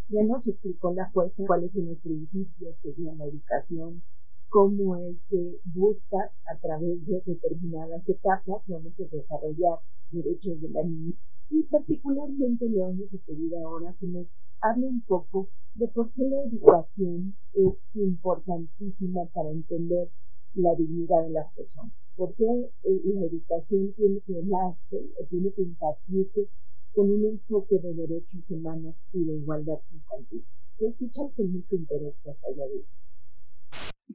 Ya 0.09 0.23
nos 0.23 0.47
explicó 0.47 0.93
la 0.93 1.09
jueza 1.09 1.43
cuáles 1.47 1.73
son 1.73 1.87
los 1.87 1.97
principios 1.97 2.75
que 2.81 2.93
guían 2.93 3.17
la 3.17 3.25
educación, 3.25 4.01
cómo 4.49 4.95
es 4.95 5.25
que 5.25 5.59
busca 5.73 6.31
a 6.45 6.57
través 6.57 7.05
de 7.05 7.21
determinadas 7.25 8.07
etapas, 8.09 8.61
pues 8.67 9.11
desarrollar 9.11 9.79
derechos 10.11 10.61
de 10.61 10.69
la 10.69 10.83
niña. 10.83 11.13
Y 11.49 11.63
particularmente 11.63 12.67
le 12.69 12.79
vamos 12.79 13.07
a 13.13 13.25
pedir 13.25 13.55
ahora 13.57 13.93
que 13.99 14.07
nos 14.07 14.27
hable 14.61 14.87
un 14.87 15.01
poco 15.01 15.47
de 15.75 15.87
por 15.87 16.11
qué 16.11 16.23
la 16.23 16.43
educación 16.43 17.35
es 17.53 17.87
importantísima 17.93 19.25
para 19.33 19.51
entender 19.51 20.09
la 20.55 20.75
dignidad 20.75 21.23
de 21.23 21.29
las 21.29 21.53
personas. 21.53 21.93
¿Por 22.15 22.33
qué 22.33 22.45
eh, 22.45 23.01
la 23.05 23.25
educación 23.25 23.93
tiene 23.93 24.19
que 24.25 24.41
nacer, 24.43 25.01
tiene 25.29 25.51
que 25.51 25.61
impartirse 25.61 26.47
con 26.95 27.11
un 27.11 27.25
enfoque 27.25 27.77
de 27.77 27.93
derechos 27.93 28.49
humanos 28.49 28.95
y 29.13 29.23
de 29.23 29.35
igualdad 29.35 29.79
sustantiva? 29.89 30.45
Te 30.79 30.87
escuchamos 30.87 31.33
con 31.33 31.51
mucho 31.51 31.75
interés, 31.75 32.15
allá 32.25 32.65
de 32.67 32.83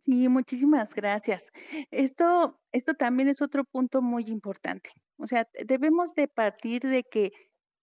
Sí, 0.00 0.28
muchísimas 0.28 0.94
gracias. 0.94 1.50
Esto, 1.90 2.58
esto 2.72 2.94
también 2.94 3.28
es 3.28 3.42
otro 3.42 3.64
punto 3.64 4.00
muy 4.02 4.24
importante. 4.24 4.90
O 5.18 5.26
sea, 5.26 5.48
debemos 5.64 6.14
de 6.14 6.28
partir 6.28 6.82
de 6.82 7.04
que 7.04 7.32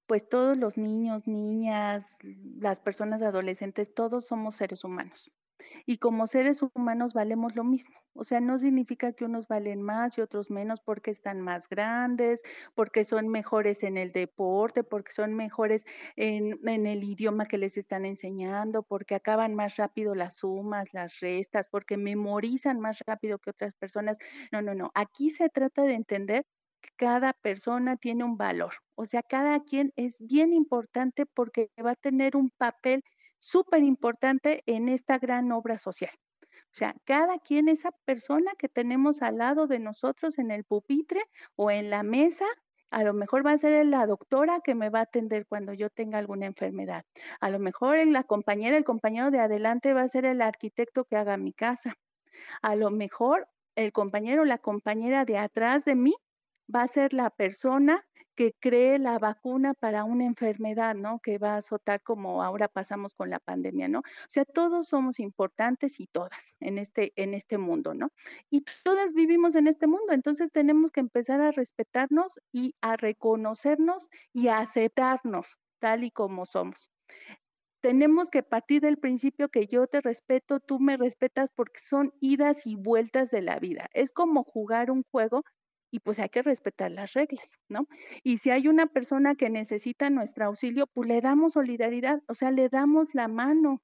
pues 0.08 0.28
todos 0.28 0.58
los 0.58 0.76
niños, 0.78 1.28
niñas, 1.28 2.18
las 2.60 2.80
personas 2.80 3.22
adolescentes, 3.22 3.94
todos 3.94 4.26
somos 4.26 4.56
seres 4.56 4.84
humanos. 4.84 5.32
Y 5.86 5.98
como 5.98 6.28
seres 6.28 6.62
humanos 6.76 7.14
valemos 7.14 7.56
lo 7.56 7.64
mismo. 7.64 7.96
O 8.14 8.24
sea, 8.24 8.42
no 8.42 8.58
significa 8.58 9.14
que 9.14 9.26
unos 9.26 9.48
valen 9.48 9.82
más 9.82 10.18
y 10.18 10.22
otros 10.22 10.50
menos 10.50 10.82
porque 10.82 11.12
están 11.12 11.42
más 11.42 11.70
grandes, 11.70 12.44
porque 12.76 13.04
son 13.04 13.30
mejores 13.30 13.84
en 13.84 13.98
el 13.98 14.12
deporte, 14.12 14.84
porque 14.84 15.12
son 15.12 15.34
mejores 15.34 15.86
en, 16.16 16.60
el 16.68 17.04
idioma 17.04 17.46
que 17.46 17.58
les 17.58 17.78
están 17.78 18.06
enseñando, 18.06 18.84
porque 18.84 19.16
acaban 19.16 19.56
más 19.56 19.78
rápido 19.78 20.16
las 20.16 20.38
sumas, 20.38 20.88
las 20.94 21.20
restas, 21.20 21.68
porque 21.70 21.98
memorizan 21.98 22.80
más 22.80 23.00
rápido 23.06 23.40
que 23.40 23.52
otras 23.52 23.74
personas. 23.76 24.18
No, 24.52 24.62
no, 24.62 24.74
no. 24.76 24.92
Aquí 24.96 25.30
se 25.30 25.50
trata 25.50 25.84
de 25.84 25.94
entender 25.94 26.46
que 26.82 26.90
cada 26.96 27.34
persona 27.34 27.98
tiene 27.98 28.24
un 28.24 28.38
valor. 28.38 28.74
O 28.96 29.06
sea, 29.06 29.24
cada 29.24 29.64
quien 29.64 29.94
es 29.96 30.18
bien 30.20 30.54
importante 30.54 31.26
porque 31.26 31.72
va 31.86 31.92
a 31.92 31.96
tener 31.96 32.36
un 32.36 32.50
papel 32.50 33.04
súper 33.40 33.84
importante 33.84 34.64
en 34.66 34.90
esta 34.90 35.18
gran 35.18 35.52
obra 35.52 35.78
social. 35.78 36.12
O 36.72 36.76
sea, 36.76 36.96
cada 37.04 37.40
quien, 37.40 37.68
esa 37.68 37.92
persona 38.06 38.52
que 38.58 38.70
tenemos 38.70 39.22
al 39.22 39.40
lado 39.40 39.66
de 39.66 39.80
nosotros 39.80 40.38
en 40.38 40.52
el 40.52 40.64
pupitre 40.64 41.24
o 41.56 41.72
en 41.72 41.90
la 41.90 42.04
mesa, 42.04 42.46
a 42.92 43.04
lo 43.04 43.14
mejor 43.14 43.46
va 43.46 43.52
a 43.52 43.58
ser 43.58 43.86
la 43.86 44.06
doctora 44.06 44.62
que 44.64 44.76
me 44.76 44.90
va 44.90 45.00
a 45.00 45.04
atender 45.04 45.48
cuando 45.48 45.74
yo 45.74 45.90
tenga 45.90 46.18
alguna 46.20 46.46
enfermedad. 46.46 47.06
A 47.40 47.50
lo 47.50 47.60
mejor 47.60 47.98
la 48.08 48.24
compañera, 48.24 48.78
el 48.78 48.84
compañero 48.84 49.32
de 49.32 49.40
adelante 49.40 49.94
va 49.94 50.02
a 50.02 50.08
ser 50.08 50.26
el 50.26 50.42
arquitecto 50.42 51.06
que 51.06 51.16
haga 51.16 51.38
mi 51.38 51.54
casa. 51.54 51.96
A 52.62 52.76
lo 52.76 52.92
mejor 52.92 53.48
el 53.76 53.92
compañero 53.92 54.44
o 54.44 54.46
la 54.46 54.58
compañera 54.58 55.26
de 55.26 55.38
atrás 55.38 55.86
de 55.86 55.96
mí 55.96 56.16
va 56.74 56.84
a 56.84 56.88
ser 56.88 57.14
la 57.14 57.30
persona 57.30 58.06
que 58.40 58.56
cree 58.58 59.00
la 59.00 59.20
vacuna 59.20 59.74
para 59.74 60.06
una 60.06 60.24
enfermedad, 60.24 60.96
¿no? 60.96 61.20
Que 61.20 61.38
va 61.38 61.56
a 61.56 61.58
azotar 61.58 62.02
como 62.02 62.42
ahora 62.42 62.70
pasamos 62.70 63.14
con 63.14 63.30
la 63.30 63.42
pandemia, 63.42 63.90
¿no? 63.90 64.00
O 64.00 64.30
sea, 64.30 64.46
todos 64.46 64.88
somos 64.88 65.20
importantes 65.20 66.00
y 66.00 66.08
todas 66.08 66.56
en 66.62 66.78
este, 66.78 67.12
en 67.18 67.34
este 67.34 67.58
mundo, 67.58 67.94
¿no? 67.94 68.14
Y 68.50 68.64
todas 68.86 69.12
vivimos 69.12 69.56
en 69.56 69.68
este 69.68 69.88
mundo, 69.88 70.14
entonces 70.14 70.54
tenemos 70.54 70.94
que 70.94 71.02
empezar 71.02 71.42
a 71.42 71.52
respetarnos 71.52 72.40
y 72.54 72.76
a 72.80 72.96
reconocernos 72.96 74.08
y 74.32 74.48
a 74.48 74.60
aceptarnos 74.60 75.58
tal 75.80 76.06
y 76.06 76.12
como 76.12 76.46
somos 76.46 76.90
tenemos 77.82 78.30
que 78.30 78.44
partir 78.44 78.82
del 78.82 78.98
principio 78.98 79.48
que 79.48 79.66
yo 79.66 79.88
te 79.88 80.02
respeto, 80.02 80.60
tú 80.60 80.80
me 80.80 80.98
respetas 80.98 81.50
porque 81.52 81.80
son 81.80 82.14
idas 82.20 82.68
y 82.68 82.76
vueltas 82.76 83.32
de 83.32 83.42
la 83.42 83.58
vida. 83.58 83.90
Es 83.94 84.12
como 84.12 84.44
jugar 84.44 84.92
un 84.92 85.04
juego 85.12 85.46
y 85.92 86.00
pues 86.00 86.20
hay 86.20 86.30
que 86.30 86.42
respetar 86.44 86.92
las 86.92 87.14
reglas, 87.14 87.60
¿no? 87.70 87.88
Y 88.24 88.38
si 88.40 88.52
hay 88.52 88.68
una 88.68 88.88
persona 88.88 89.36
que 89.36 89.50
necesita 89.50 90.10
nuestro 90.10 90.46
auxilio, 90.46 90.88
pues 90.88 91.08
le 91.10 91.22
damos 91.22 91.54
solidaridad, 91.54 92.20
o 92.28 92.36
sea, 92.36 92.52
le 92.52 92.70
damos 92.70 93.16
la 93.16 93.28
mano, 93.28 93.82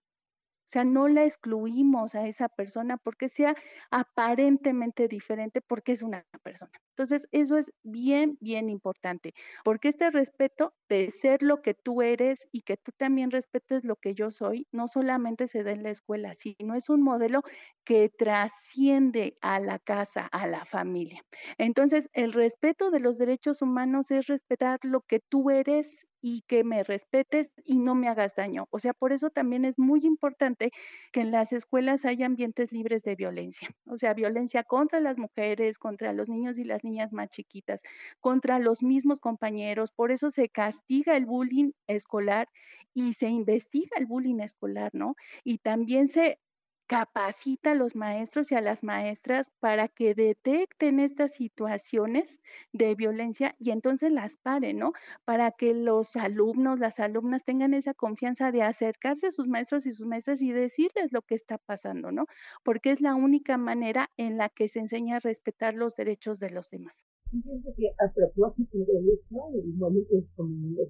o 0.67 0.67
sea, 0.67 0.83
no 0.83 1.07
la 1.07 1.23
excluimos 1.25 2.15
a 2.15 2.27
esa 2.27 2.49
persona 2.49 2.97
porque 2.97 3.29
sea 3.29 3.55
aparentemente 3.91 5.07
diferente, 5.07 5.61
porque 5.61 5.91
es 5.91 6.01
una 6.01 6.25
persona. 6.43 6.71
Entonces, 6.89 7.27
eso 7.31 7.57
es 7.57 7.71
bien, 7.83 8.37
bien 8.41 8.69
importante, 8.69 9.33
porque 9.63 9.89
este 9.89 10.09
respeto 10.09 10.73
de 10.89 11.11
ser 11.11 11.43
lo 11.43 11.61
que 11.61 11.75
tú 11.75 12.01
eres 12.01 12.47
y 12.51 12.61
que 12.61 12.77
tú 12.77 12.91
también 12.97 13.29
respetes 13.29 13.83
lo 13.85 13.95
que 13.97 14.15
yo 14.15 14.31
soy, 14.31 14.67
no 14.71 14.87
solamente 14.87 15.47
se 15.47 15.63
da 15.63 15.71
en 15.71 15.83
la 15.83 15.91
escuela, 15.91 16.33
sino 16.35 16.73
es 16.75 16.89
un 16.89 17.03
modelo 17.03 17.43
que 17.85 18.09
trasciende 18.09 19.35
a 19.41 19.59
la 19.59 19.79
casa, 19.79 20.27
a 20.31 20.47
la 20.47 20.65
familia. 20.65 21.21
Entonces, 21.57 22.09
el 22.13 22.33
respeto 22.33 22.91
de 22.91 22.99
los 22.99 23.17
derechos 23.17 23.61
humanos 23.61 24.11
es 24.11 24.27
respetar 24.27 24.79
lo 24.83 25.01
que 25.01 25.19
tú 25.19 25.49
eres 25.51 26.07
y 26.21 26.41
que 26.47 26.63
me 26.63 26.83
respetes 26.83 27.53
y 27.63 27.77
no 27.79 27.93
me 27.93 28.07
hagas 28.07 28.33
daño. 28.35 28.67
O 28.71 28.79
sea, 28.79 28.93
por 28.93 29.13
eso 29.13 29.29
también 29.29 29.63
es 29.63 29.77
muy 29.77 29.99
importante 30.03 30.71
que 31.11 31.21
en 31.21 31.29
las 31.31 31.53
escuelas 31.53 32.03
haya 32.05 32.25
ambientes 32.25 32.71
libres 32.71 33.03
de 33.03 33.15
violencia. 33.15 33.69
O 33.85 33.97
sea, 33.99 34.15
violencia 34.15 34.63
contra 34.63 34.99
las 34.99 35.19
mujeres, 35.19 35.77
contra 35.77 36.13
los 36.13 36.27
niños 36.27 36.57
y 36.57 36.63
las 36.63 36.83
niñas 36.83 37.13
más 37.13 37.29
chiquitas, 37.29 37.83
contra 38.19 38.57
los 38.57 38.81
mismos 38.81 39.19
compañeros. 39.19 39.91
Por 39.91 40.11
eso 40.11 40.31
se 40.31 40.49
castiga 40.49 41.15
el 41.15 41.25
bullying 41.27 41.71
escolar 41.87 42.49
y 42.93 43.13
se 43.13 43.27
investiga 43.27 43.97
el 43.97 44.07
bullying 44.07 44.39
escolar, 44.39 44.89
¿no? 44.93 45.15
Y 45.43 45.59
también 45.59 46.07
se 46.07 46.39
capacita 46.87 47.71
a 47.71 47.75
los 47.75 47.95
maestros 47.95 48.51
y 48.51 48.55
a 48.55 48.61
las 48.61 48.83
maestras 48.83 49.51
para 49.59 49.87
que 49.87 50.13
detecten 50.13 50.99
estas 50.99 51.33
situaciones 51.33 52.39
de 52.73 52.93
violencia 52.95 53.55
y 53.59 53.71
entonces 53.71 54.11
las 54.11 54.37
paren, 54.37 54.77
¿no? 54.77 54.93
Para 55.25 55.51
que 55.51 55.73
los 55.73 56.15
alumnos, 56.15 56.79
las 56.79 56.99
alumnas 56.99 57.43
tengan 57.43 57.73
esa 57.73 57.93
confianza 57.93 58.51
de 58.51 58.61
acercarse 58.61 59.27
a 59.27 59.31
sus 59.31 59.47
maestros 59.47 59.85
y 59.85 59.93
sus 59.93 60.05
maestras 60.05 60.41
y 60.41 60.51
decirles 60.51 61.11
lo 61.11 61.21
que 61.23 61.35
está 61.35 61.57
pasando, 61.57 62.11
¿no? 62.11 62.25
Porque 62.63 62.91
es 62.91 63.01
la 63.01 63.15
única 63.15 63.57
manera 63.57 64.11
en 64.17 64.37
la 64.37 64.49
que 64.49 64.67
se 64.67 64.79
enseña 64.79 65.17
a 65.17 65.19
respetar 65.19 65.73
los 65.73 65.95
derechos 65.95 66.39
de 66.39 66.51
los 66.51 66.69
demás. 66.69 67.05
Que 67.31 67.89
a 67.99 68.11
propósito 68.13 68.77
de 68.77 69.13
esto, 69.13 69.49
el 69.55 69.73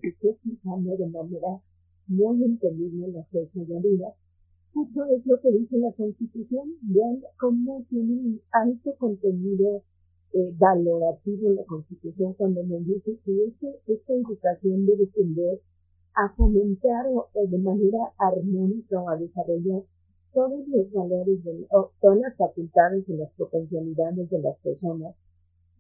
estoy 0.04 0.38
de 0.98 1.08
manera 1.08 1.62
muy 2.08 2.44
entendible 2.44 3.08
la 3.14 3.24
es 4.84 5.26
lo 5.26 5.40
que 5.40 5.52
dice 5.52 5.78
la 5.80 5.92
Constitución. 5.94 6.68
Vean 6.82 7.22
cómo 7.40 7.84
tiene 7.90 8.14
un 8.14 8.42
alto 8.52 8.94
contenido 8.98 9.82
eh, 10.34 10.54
valorativo 10.58 11.54
la 11.54 11.64
Constitución 11.64 12.34
cuando 12.34 12.62
nos 12.64 12.86
dice 12.86 13.18
que 13.24 13.46
este, 13.48 13.80
esta 13.88 14.14
educación 14.14 14.86
debe 14.86 15.08
tender 15.08 15.62
a 16.16 16.30
fomentar 16.36 17.06
eh, 17.08 17.48
de 17.48 17.58
manera 17.58 18.00
armónica 18.18 19.02
o 19.02 19.10
a 19.10 19.18
desarrollar 19.18 19.82
todos 20.34 20.68
los 20.68 20.92
valores, 20.92 21.44
de, 21.46 21.66
todas 22.02 22.20
las 22.20 22.36
facultades 22.36 23.08
y 23.08 23.14
las 23.14 23.32
potencialidades 23.32 24.30
de 24.30 24.40
las 24.42 24.58
personas, 24.58 25.16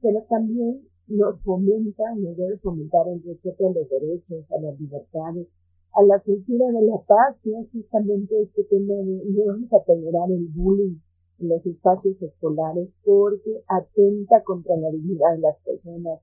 pero 0.01 0.21
también 0.29 0.87
nos 1.07 1.43
fomenta, 1.43 2.15
nos 2.15 2.37
debe 2.37 2.57
fomentar 2.59 3.05
el 3.09 3.21
respeto 3.21 3.67
a 3.67 3.73
los 3.73 3.89
derechos, 3.89 4.49
a 4.51 4.61
las 4.61 4.79
libertades, 4.79 5.49
a 5.95 6.03
la 6.03 6.19
cultura 6.19 6.67
de 6.67 6.85
la 6.85 6.97
paz, 7.07 7.39
que 7.41 7.57
es 7.57 7.71
justamente 7.71 8.41
este 8.41 8.63
tema 8.65 8.95
de 8.95 9.23
no 9.31 9.45
vamos 9.45 9.73
a 9.73 9.83
tolerar 9.85 10.29
el 10.29 10.47
bullying 10.53 10.97
en 11.39 11.49
los 11.49 11.65
espacios 11.65 12.21
escolares 12.21 12.89
porque 13.03 13.63
atenta 13.67 14.43
contra 14.43 14.75
la 14.75 14.91
dignidad 14.91 15.35
de 15.35 15.39
las 15.39 15.57
personas, 15.63 16.19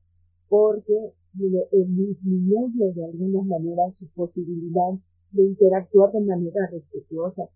porque 0.48 0.92
eh, 0.94 1.86
disminuye 1.86 2.92
de 2.92 3.04
alguna 3.04 3.42
manera 3.42 3.90
su 3.98 4.06
posibilidad 4.14 4.92
de 5.32 5.42
interactuar 5.42 6.12
de 6.12 6.20
manera 6.20 6.66
respetuosa. 6.70 7.48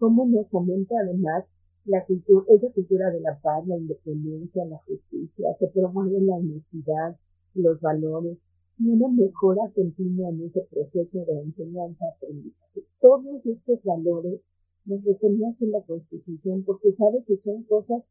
¿Cómo 0.00 0.26
nos 0.26 0.48
fomenta 0.48 0.96
además 1.00 1.54
la 1.84 2.04
cultura, 2.04 2.44
esa 2.48 2.72
cultura 2.72 3.10
de 3.10 3.20
la 3.20 3.38
paz, 3.40 3.64
la 3.68 3.76
independencia, 3.76 4.64
la 4.64 4.78
justicia? 4.78 5.54
Se 5.54 5.68
promueve 5.68 6.20
la 6.20 6.34
honestidad, 6.34 7.16
los 7.54 7.80
valores, 7.80 8.38
y 8.80 8.88
una 8.88 9.08
mejora 9.08 9.62
continua 9.74 10.30
en 10.30 10.46
ese 10.46 10.62
proceso 10.70 11.24
de 11.26 11.40
enseñanza-aprendizaje. 11.40 12.80
Todos 13.00 13.44
estos 13.44 13.82
valores 13.84 14.40
nos 14.86 15.04
reconoce 15.04 15.66
la 15.66 15.82
Constitución 15.82 16.64
porque 16.64 16.92
sabe 16.94 17.22
que 17.26 17.36
son 17.36 17.62
cosas 17.64 18.02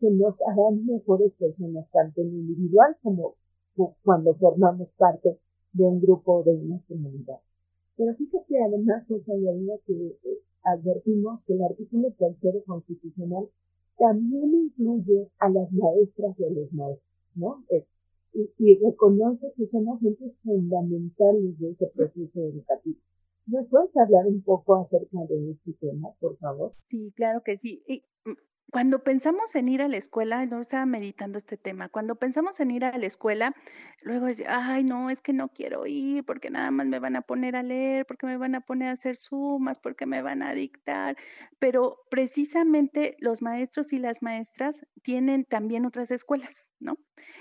que 0.00 0.10
nos 0.10 0.42
harán 0.42 0.84
mejores 0.86 1.32
personas, 1.34 1.86
tanto 1.92 2.20
en 2.22 2.32
individual 2.32 2.96
como 3.02 3.34
cuando 4.02 4.34
formamos 4.34 4.88
parte 4.98 5.38
de 5.72 5.84
un 5.84 6.00
grupo 6.00 6.38
o 6.38 6.42
de 6.42 6.50
una 6.50 6.80
comunidad. 6.88 7.38
Pero 7.96 8.12
fíjate 8.14 8.62
además, 8.64 9.04
pues 9.06 9.28
añadida 9.28 9.74
que 9.86 9.92
eh, 9.94 10.38
advertimos 10.64 11.44
que 11.44 11.52
el 11.54 11.62
artículo 11.62 12.10
tercero 12.18 12.60
constitucional 12.66 13.48
también 13.96 14.52
incluye 14.52 15.30
a 15.38 15.48
las 15.48 15.70
maestras 15.72 16.38
y 16.40 16.44
a 16.44 16.50
los 16.50 16.72
maestros, 16.72 17.12
¿no? 17.36 17.62
Eh, 18.34 18.50
y, 18.58 18.78
reconoce 18.78 19.52
que 19.56 19.66
son 19.66 19.88
agentes 19.88 20.34
fundamentales 20.42 21.58
de 21.58 21.70
ese 21.70 21.86
proceso 21.94 22.40
educativo. 22.40 22.98
¿Nos 23.46 23.66
puedes 23.68 23.96
hablar 23.96 24.26
un 24.26 24.42
poco 24.42 24.76
acerca 24.76 25.18
de 25.28 25.50
este 25.52 25.72
tema, 25.80 26.10
por 26.20 26.36
favor? 26.36 26.72
Sí, 26.90 27.12
claro 27.16 27.42
que 27.42 27.56
sí. 27.56 27.80
Mm, 28.24 28.32
cuando 28.70 29.02
pensamos 29.02 29.54
en 29.54 29.68
ir 29.68 29.80
a 29.82 29.88
la 29.88 29.96
escuela, 29.96 30.44
no 30.44 30.60
estaba 30.60 30.84
meditando 30.84 31.38
este 31.38 31.56
tema, 31.56 31.88
cuando 31.88 32.16
pensamos 32.16 32.60
en 32.60 32.70
ir 32.70 32.84
a 32.84 32.96
la 32.98 33.06
escuela, 33.06 33.54
luego 34.02 34.26
es, 34.26 34.42
ay, 34.46 34.84
no, 34.84 35.10
es 35.10 35.22
que 35.22 35.32
no 35.32 35.48
quiero 35.48 35.86
ir 35.86 36.24
porque 36.24 36.50
nada 36.50 36.70
más 36.70 36.86
me 36.86 36.98
van 36.98 37.16
a 37.16 37.22
poner 37.22 37.56
a 37.56 37.62
leer, 37.62 38.04
porque 38.06 38.26
me 38.26 38.36
van 38.36 38.54
a 38.54 38.60
poner 38.60 38.88
a 38.88 38.92
hacer 38.92 39.16
sumas, 39.16 39.78
porque 39.78 40.06
me 40.06 40.22
van 40.22 40.42
a 40.42 40.52
dictar, 40.52 41.16
pero 41.58 41.98
precisamente 42.10 43.16
los 43.20 43.40
maestros 43.42 43.92
y 43.92 43.98
las 43.98 44.22
maestras 44.22 44.84
tienen 45.02 45.44
también 45.44 45.86
otras 45.86 46.10
escuelas, 46.10 46.68
¿no? 46.78 46.98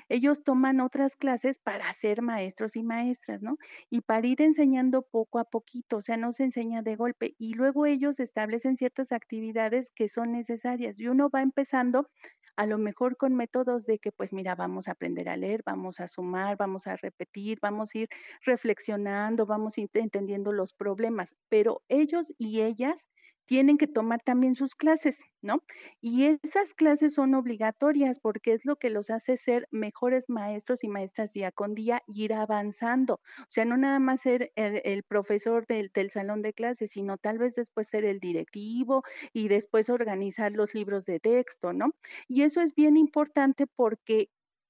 Ellos 0.10 0.44
toman 0.44 0.80
otras 0.80 1.16
clases 1.16 1.60
para 1.60 1.92
ser 1.94 2.22
maestros 2.22 2.76
y 2.76 2.84
maestras, 2.84 3.42
¿no? 3.42 3.58
Y 3.90 4.02
para 4.02 4.26
ir 4.26 4.42
enseñando 4.42 5.04
poco 5.04 5.40
a 5.40 5.46
poquito, 5.46 5.98
o 5.98 6.02
sea, 6.02 6.18
no 6.18 6.32
se 6.32 6.44
enseña 6.46 6.82
de 6.82 6.96
golpe. 6.96 7.36
Y 7.38 7.54
luego 7.54 7.86
ellos 7.86 8.20
establecen 8.20 8.78
ciertas 8.78 9.12
actividades 9.12 9.92
que 9.92 10.08
son 10.10 10.32
necesarias. 10.32 11.00
Y 11.00 11.08
va 11.30 11.42
empezando 11.42 12.10
a 12.56 12.66
lo 12.66 12.78
mejor 12.80 13.18
con 13.18 13.36
métodos 13.36 13.86
de 13.86 14.00
que, 14.00 14.12
pues 14.12 14.34
mira, 14.34 14.56
vamos 14.56 14.88
a 14.88 14.92
aprender 14.94 15.30
a 15.30 15.38
leer, 15.38 15.62
vamos 15.66 16.00
a 16.00 16.08
sumar, 16.08 16.58
vamos 16.58 16.88
a 16.88 16.96
repetir, 16.96 17.60
vamos 17.62 17.92
a 17.94 18.00
ir 18.00 18.10
reflexionando, 18.46 19.46
vamos 19.46 19.78
a 19.78 19.82
ir 19.82 19.90
entendiendo 19.94 20.52
los 20.52 20.74
problemas, 20.74 21.36
pero 21.50 21.84
ellos 21.88 22.34
y 22.38 22.62
ellas 22.62 23.10
tienen 23.48 23.78
que 23.78 23.88
tomar 23.88 24.22
también 24.22 24.56
sus 24.56 24.76
clases, 24.76 25.24
¿no? 25.42 25.64
Y 26.02 26.26
esas 26.26 26.74
clases 26.74 27.14
son 27.14 27.34
obligatorias 27.34 28.20
porque 28.20 28.54
es 28.54 28.66
lo 28.66 28.76
que 28.76 28.90
los 28.90 29.10
hace 29.10 29.38
ser 29.38 29.68
mejores 29.72 30.30
maestros 30.30 30.84
y 30.84 30.90
maestras 30.90 31.34
día 31.34 31.52
con 31.52 31.74
día 31.74 32.04
y 32.08 32.26
ir 32.26 32.34
avanzando. 32.34 33.16
O 33.16 33.46
sea, 33.48 33.66
no 33.66 33.78
nada 33.78 34.00
más 34.00 34.22
ser 34.22 34.52
el, 34.56 35.04
profesor 35.04 35.66
del, 35.66 35.90
del, 35.94 36.12
salón 36.12 36.42
de 36.42 36.54
clases, 36.54 36.92
sino 36.92 37.18
tal 37.18 37.38
vez 37.40 37.56
después 37.56 37.88
ser 37.88 38.04
el 38.04 38.20
directivo 38.20 39.04
y 39.32 39.48
después 39.48 39.90
organizar 39.90 40.52
los 40.52 40.76
libros 40.76 41.06
de 41.06 41.20
texto, 41.20 41.72
¿no? 41.72 41.92
Y 42.28 42.42
eso 42.42 42.60
es 42.62 42.76
bien 42.76 42.98
importante 42.98 43.66
porque 43.66 44.30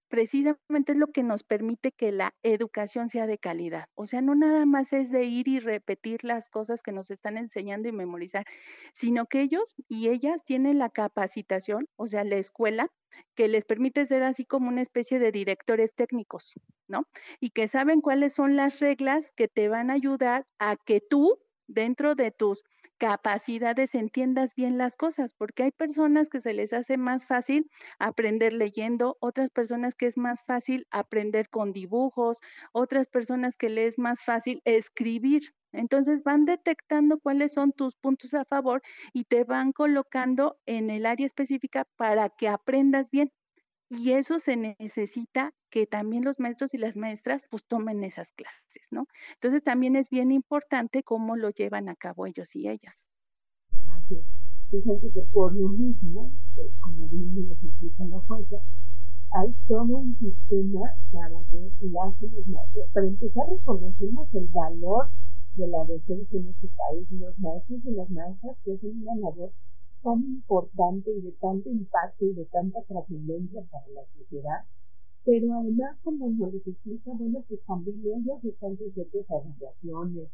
precisamente 0.09 0.93
es 0.93 0.97
lo 0.97 1.07
que 1.07 1.23
nos 1.23 1.43
permite 1.43 1.91
que 1.91 2.11
la 2.11 2.33
educación 2.43 3.09
sea 3.09 3.27
de 3.27 3.37
calidad. 3.37 3.85
O 3.95 4.05
sea, 4.05 4.21
no 4.21 4.35
nada 4.35 4.65
más 4.65 4.93
es 4.93 5.11
de 5.11 5.23
ir 5.25 5.47
y 5.47 5.59
repetir 5.59 6.23
las 6.23 6.49
cosas 6.49 6.81
que 6.81 6.91
nos 6.91 7.11
están 7.11 7.37
enseñando 7.37 7.89
y 7.89 7.91
memorizar, 7.91 8.45
sino 8.93 9.25
que 9.27 9.41
ellos 9.41 9.75
y 9.87 10.09
ellas 10.09 10.43
tienen 10.43 10.79
la 10.79 10.89
capacitación, 10.89 11.87
o 11.95 12.07
sea, 12.07 12.23
la 12.23 12.37
escuela, 12.37 12.89
que 13.35 13.47
les 13.47 13.65
permite 13.65 14.05
ser 14.05 14.23
así 14.23 14.45
como 14.45 14.69
una 14.69 14.81
especie 14.81 15.19
de 15.19 15.31
directores 15.31 15.93
técnicos, 15.95 16.53
¿no? 16.87 17.03
Y 17.39 17.51
que 17.51 17.67
saben 17.67 18.01
cuáles 18.01 18.33
son 18.33 18.55
las 18.55 18.79
reglas 18.79 19.31
que 19.31 19.47
te 19.47 19.69
van 19.69 19.89
a 19.89 19.93
ayudar 19.93 20.45
a 20.59 20.75
que 20.75 21.01
tú, 21.01 21.39
dentro 21.67 22.15
de 22.15 22.31
tus 22.31 22.63
capacidades 22.97 23.93
entiendas 23.95 24.55
bien 24.55 24.77
las 24.77 24.95
cosas, 24.95 25.33
porque 25.33 25.63
hay 25.63 25.71
personas 25.71 26.29
que 26.29 26.39
se 26.41 26.53
les 26.53 26.73
hace 26.73 26.97
más 26.97 27.25
fácil 27.25 27.69
aprender 27.99 28.53
leyendo, 28.53 29.17
otras 29.21 29.49
personas 29.51 29.95
que 29.95 30.07
es 30.07 30.17
más 30.17 30.43
fácil 30.45 30.87
aprender 30.91 31.49
con 31.49 31.71
dibujos, 31.73 32.39
otras 32.73 33.07
personas 33.07 33.57
que 33.57 33.69
les 33.69 33.87
es 33.93 33.99
más 33.99 34.21
fácil 34.23 34.61
escribir. 34.65 35.53
Entonces 35.71 36.23
van 36.23 36.45
detectando 36.45 37.19
cuáles 37.19 37.53
son 37.53 37.71
tus 37.71 37.95
puntos 37.95 38.33
a 38.33 38.45
favor 38.45 38.81
y 39.13 39.25
te 39.25 39.43
van 39.43 39.71
colocando 39.71 40.57
en 40.65 40.89
el 40.89 41.05
área 41.05 41.25
específica 41.25 41.85
para 41.97 42.29
que 42.29 42.47
aprendas 42.49 43.09
bien. 43.11 43.31
Y 43.89 44.11
eso 44.11 44.39
se 44.39 44.57
necesita 44.57 45.53
que 45.69 45.87
también 45.87 46.25
los 46.25 46.39
maestros 46.39 46.73
y 46.73 46.77
las 46.77 46.97
maestras 46.97 47.47
pues 47.49 47.63
tomen 47.65 48.03
esas 48.03 48.31
clases, 48.33 48.87
¿no? 48.91 49.07
Entonces 49.35 49.63
también 49.63 49.95
es 49.95 50.09
bien 50.09 50.31
importante 50.31 51.03
cómo 51.03 51.35
lo 51.35 51.51
llevan 51.51 51.87
a 51.87 51.95
cabo 51.95 52.25
ellos 52.25 52.55
y 52.55 52.67
ellas. 52.67 53.07
Así. 53.89 54.17
Fíjense 54.69 55.09
que 55.13 55.21
por 55.31 55.55
lo 55.55 55.69
mismo, 55.69 56.29
eh, 56.57 56.69
como 56.81 57.07
bien 57.07 57.47
nos 57.47 57.63
explica 57.63 58.03
la 58.03 58.19
jueza, 58.19 58.57
hay 59.31 59.53
todo 59.67 59.99
un 59.99 60.13
sistema 60.17 60.81
para 61.11 61.39
que 61.49 61.71
las 61.87 62.21
y 62.21 62.29
los 62.29 62.47
maestros, 62.47 62.89
para 62.93 63.07
empezar 63.07 63.45
reconocemos 63.49 64.33
el 64.33 64.47
valor 64.47 65.07
de 65.55 65.67
la 65.67 65.85
docencia 65.85 66.39
en 66.39 66.47
este 66.47 66.67
país, 66.67 67.11
los 67.11 67.39
maestros 67.39 67.85
y 67.85 67.91
las 67.91 68.09
maestras 68.09 68.57
que 68.63 68.73
hacen 68.73 69.01
una 69.01 69.15
labor 69.15 69.51
tan 70.07 70.23
importante 70.23 71.11
y 71.11 71.19
de 71.19 71.33
tanto 71.33 71.69
impacto 71.69 72.25
y 72.25 72.33
de 72.33 72.45
tanta 72.45 72.81
trascendencia 72.83 73.61
para 73.69 73.87
la 73.87 74.05
sociedad, 74.17 74.63
pero 75.25 75.53
además, 75.59 75.97
como 76.01 76.29
nos 76.29 76.53
explica, 76.55 77.11
bueno, 77.13 77.43
pues 77.45 77.59
también 77.65 77.99
ellos 78.05 78.41
están 78.45 78.77
sujetos 78.77 79.29
a 79.29 79.35
evaluaciones, 79.35 80.29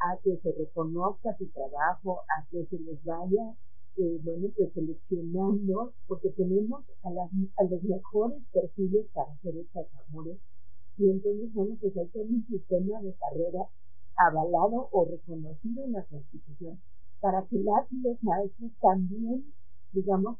a 0.00 0.16
que 0.24 0.36
se 0.38 0.50
reconozca 0.58 1.36
su 1.38 1.46
trabajo, 1.50 2.22
a 2.36 2.44
que 2.50 2.66
se 2.66 2.80
les 2.80 3.04
vaya, 3.04 3.54
eh, 3.96 4.18
bueno, 4.24 4.48
pues 4.56 4.72
seleccionando, 4.72 5.92
porque 6.08 6.30
tenemos 6.30 6.82
a, 7.04 7.10
las, 7.10 7.30
a 7.58 7.62
los 7.62 7.82
mejores 7.84 8.42
perfiles 8.52 9.06
para 9.14 9.30
hacer 9.30 9.56
estas 9.56 9.86
labores, 9.94 10.38
y 10.98 11.10
entonces, 11.10 11.54
bueno, 11.54 11.76
pues 11.80 11.96
hay 11.96 12.08
todo 12.08 12.24
un 12.24 12.44
sistema 12.44 13.00
de 13.00 13.14
carrera 13.14 13.68
avalado 14.16 14.88
o 14.90 15.04
reconocido 15.04 15.84
en 15.84 15.92
la 15.92 16.02
Constitución 16.06 16.41
para 17.22 17.46
que 17.46 17.56
las 17.60 17.86
y 17.92 18.02
los 18.02 18.20
maestros 18.24 18.72
también, 18.80 19.44
digamos, 19.92 20.38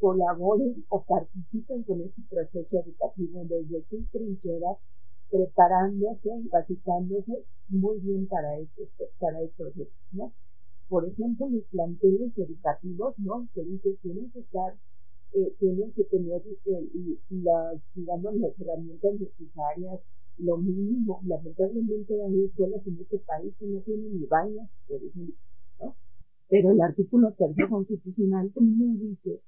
colaboren 0.00 0.82
o 0.88 1.02
participen 1.02 1.82
con 1.82 2.00
este 2.00 2.22
proceso 2.30 2.80
educativo 2.80 3.44
desde 3.44 3.84
sus 3.90 4.10
trincheras, 4.10 4.78
preparándose 5.30 6.30
y 6.40 6.48
capacitándose 6.48 7.44
muy 7.68 8.00
bien 8.00 8.26
para, 8.28 8.58
este, 8.58 8.88
para 9.20 9.42
estos 9.42 9.74
¿no? 10.12 10.32
Por 10.88 11.06
ejemplo, 11.06 11.48
los 11.50 11.64
planteles 11.64 12.38
educativos, 12.38 13.14
¿no? 13.18 13.46
Se 13.54 13.62
dice, 13.64 13.90
tienen 14.02 14.30
que 14.30 14.40
estar, 14.40 14.74
eh, 15.34 15.52
tienen 15.58 15.92
que 15.92 16.04
tener 16.04 16.42
eh, 16.66 17.18
las, 17.28 17.90
digamos, 17.94 18.36
las 18.36 18.58
herramientas 18.58 19.20
necesarias, 19.20 20.00
lo 20.38 20.56
mínimo. 20.56 21.20
Lamentablemente 21.26 22.22
hay 22.22 22.44
escuelas 22.44 22.86
en 22.86 22.98
este 23.00 23.18
país 23.18 23.54
que 23.58 23.66
no 23.66 23.80
tienen 23.80 24.18
ni 24.18 24.26
baños, 24.26 24.68
por 24.88 24.96
ejemplo. 24.96 25.34
Pero 26.52 26.70
el 26.70 26.82
artículo 26.82 27.32
tercero 27.32 27.70
constitucional 27.70 28.50
sí 28.52 28.66
me 28.66 28.94
dice 28.98 29.40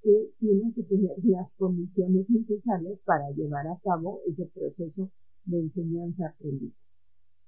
que 0.00 0.30
tienen 0.38 0.72
que 0.72 0.84
tener 0.84 1.10
las 1.24 1.50
condiciones 1.58 2.30
necesarias 2.30 3.00
para 3.04 3.28
llevar 3.32 3.66
a 3.66 3.76
cabo 3.82 4.20
ese 4.24 4.46
proceso 4.54 5.10
de 5.46 5.58
enseñanza-aprendizaje. 5.58 6.86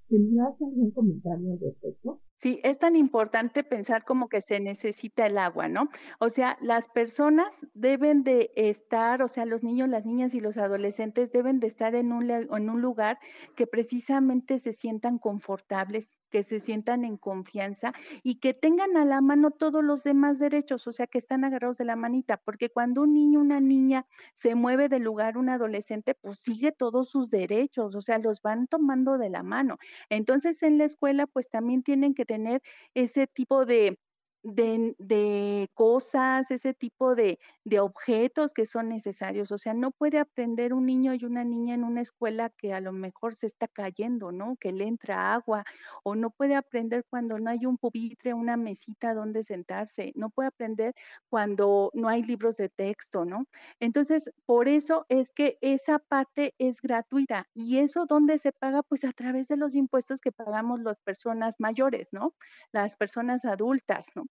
¿Tendrás 0.09 0.61
algún 0.61 0.91
comentario 0.91 1.53
al 1.53 1.59
respecto? 1.61 2.19
Sí, 2.39 2.59
es 2.63 2.77
tan 2.77 2.95
importante 2.95 3.63
pensar 3.63 4.05
como 4.05 4.29
que 4.29 4.41
se 4.41 4.59
necesita 4.59 5.25
el 5.25 5.39
agua, 5.39 5.67
¿no? 5.69 5.89
O 6.19 6.29
sea, 6.29 6.55
las 6.61 6.87
personas 6.87 7.65
deben 7.73 8.23
de 8.23 8.51
estar, 8.55 9.23
o 9.23 9.27
sea, 9.27 9.45
los 9.47 9.63
niños, 9.63 9.89
las 9.89 10.05
niñas 10.05 10.35
y 10.35 10.39
los 10.39 10.55
adolescentes 10.57 11.31
deben 11.31 11.59
de 11.59 11.65
estar 11.65 11.95
en 11.95 12.11
un, 12.11 12.29
en 12.29 12.69
un 12.69 12.79
lugar 12.79 13.17
que 13.55 13.65
precisamente 13.65 14.59
se 14.59 14.71
sientan 14.73 15.17
confortables, 15.17 16.15
que 16.29 16.43
se 16.43 16.59
sientan 16.59 17.05
en 17.05 17.17
confianza 17.17 17.93
y 18.21 18.35
que 18.39 18.53
tengan 18.53 18.97
a 18.97 19.05
la 19.05 19.19
mano 19.21 19.49
todos 19.49 19.83
los 19.83 20.03
demás 20.03 20.37
derechos, 20.37 20.85
o 20.85 20.93
sea, 20.93 21.07
que 21.07 21.17
están 21.17 21.43
agarrados 21.43 21.77
de 21.77 21.85
la 21.85 21.95
manita, 21.95 22.37
porque 22.37 22.69
cuando 22.69 23.01
un 23.01 23.13
niño, 23.13 23.39
una 23.39 23.59
niña 23.61 24.05
se 24.35 24.53
mueve 24.53 24.89
del 24.89 25.01
lugar, 25.03 25.37
un 25.39 25.49
adolescente, 25.49 26.13
pues 26.13 26.37
sigue 26.39 26.71
todos 26.71 27.09
sus 27.09 27.31
derechos, 27.31 27.95
o 27.95 28.01
sea, 28.01 28.19
los 28.19 28.41
van 28.43 28.67
tomando 28.67 29.17
de 29.17 29.29
la 29.31 29.41
mano. 29.41 29.77
Entonces, 30.09 30.61
en 30.63 30.77
la 30.77 30.83
escuela, 30.85 31.25
pues 31.27 31.49
también 31.49 31.81
tienen 31.81 32.13
que 32.13 32.25
tener 32.27 32.61
ese 32.95 33.27
tipo 33.27 33.65
de, 33.65 33.99
de, 34.47 35.69
cosas, 35.73 36.51
ese 36.51 36.73
tipo 36.73 37.15
de, 37.15 37.39
de, 37.65 37.79
objetos 37.79 38.53
que 38.53 38.65
son 38.65 38.89
necesarios. 38.89 39.51
O 39.51 39.57
sea, 39.57 39.73
no 39.73 39.91
puede 39.91 40.19
aprender 40.19 40.73
un 40.73 40.85
niño 40.85 41.13
y 41.13 41.25
una 41.25 41.43
niña 41.43 41.75
en 41.75 41.83
una 41.83 42.01
escuela 42.01 42.49
que 42.49 42.73
a 42.73 42.79
lo 42.79 42.93
mejor 42.93 43.35
se 43.35 43.47
está 43.47 43.67
cayendo, 43.67 44.31
¿no? 44.31 44.55
Que 44.57 44.71
le 44.71 44.87
entra 44.87 45.33
agua, 45.33 45.65
o 46.03 46.15
no 46.15 46.29
puede 46.31 46.55
aprender 46.55 47.05
cuando 47.09 47.37
no 47.39 47.49
hay 47.49 47.65
un 47.65 47.77
pupitre, 47.77 48.33
una 48.33 48.55
mesita 48.57 49.13
donde 49.13 49.43
sentarse, 49.43 50.13
no 50.15 50.29
puede 50.29 50.47
aprender 50.47 50.95
cuando 51.29 51.91
no 51.93 52.07
hay 52.07 52.23
libros 52.23 52.57
de 52.57 52.69
texto, 52.69 53.25
¿no? 53.25 53.47
Entonces, 53.79 54.31
por 54.45 54.69
eso 54.69 55.05
es 55.09 55.31
que 55.31 55.57
esa 55.61 55.99
parte 55.99 56.55
es 56.57 56.81
gratuita 56.81 57.47
y 57.53 57.79
eso 57.79 58.05
donde 58.05 58.37
se 58.37 58.53
paga, 58.53 58.81
pues 58.83 59.03
a 59.03 59.11
través 59.11 59.47
de 59.49 59.57
los 59.57 59.75
impuestos 59.75 60.21
que 60.21 60.31
pagamos 60.31 60.79
las 60.81 60.99
personas 60.99 61.55
mayores, 61.59 62.09
¿no? 62.13 62.33
Las 62.71 62.95
personas 62.95 63.43
adultas, 63.45 64.07
¿no? 64.15 64.25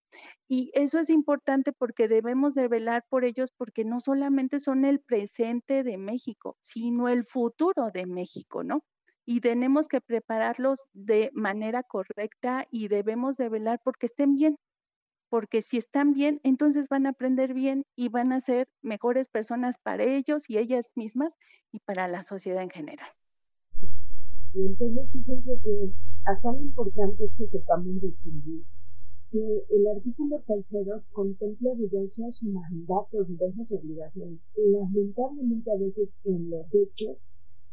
Y 0.49 0.71
eso 0.75 0.99
es 0.99 1.11
importante 1.11 1.73
porque 1.73 2.09
debemos 2.09 2.55
de 2.55 2.69
velar 2.69 3.05
por 3.09 3.25
ellos 3.25 3.51
porque 3.57 3.85
no 3.85 4.01
solamente 4.01 4.61
son 4.61 4.85
el 4.85 5.01
presente 5.01 5.83
de 5.83 5.99
México, 5.99 6.57
sino 6.61 7.09
el 7.09 7.25
futuro 7.25 7.90
de 7.92 8.07
México, 8.07 8.62
¿no? 8.62 8.85
Y 9.25 9.40
tenemos 9.40 9.88
que 9.88 10.01
prepararlos 10.01 10.87
de 10.92 11.31
manera 11.35 11.83
correcta 11.83 12.66
y 12.71 12.87
debemos 12.87 13.37
de 13.37 13.49
velar 13.49 13.81
porque 13.83 14.07
estén 14.07 14.37
bien, 14.37 14.57
porque 15.29 15.62
si 15.62 15.79
están 15.79 16.12
bien, 16.12 16.40
entonces 16.45 16.88
van 16.88 17.07
a 17.07 17.11
aprender 17.11 17.53
bien 17.53 17.85
y 17.97 18.09
van 18.09 18.33
a 18.33 18.40
ser 18.40 18.69
mejores 18.83 19.27
personas 19.27 19.79
para 19.79 20.05
ellos 20.05 20.49
y 20.49 20.59
ellas 20.59 20.90
mismas 20.95 21.35
y 21.73 21.81
para 21.81 22.07
la 22.07 22.23
sociedad 22.23 22.62
en 22.62 22.71
general. 22.71 23.09
Y 24.55 24.64
entonces 24.64 25.11
fíjense 25.11 25.51
que 25.64 25.90
hasta 26.27 26.53
lo 26.53 26.61
importante 26.61 27.25
es 27.25 27.37
que 27.37 27.47
sepamos 27.47 28.01
distinguir 28.01 28.62
que 29.31 29.65
el 29.71 29.87
artículo 29.89 30.41
tercero 30.47 31.03
contempla 31.12 31.75
diversos 31.75 32.43
mandatos, 32.43 33.29
diversas 33.29 33.71
obligaciones. 33.73 34.39
Lamentablemente 34.57 35.71
a 35.71 35.77
veces 35.77 36.09
en 36.25 36.51
los 36.51 36.67
hechos, 36.73 37.17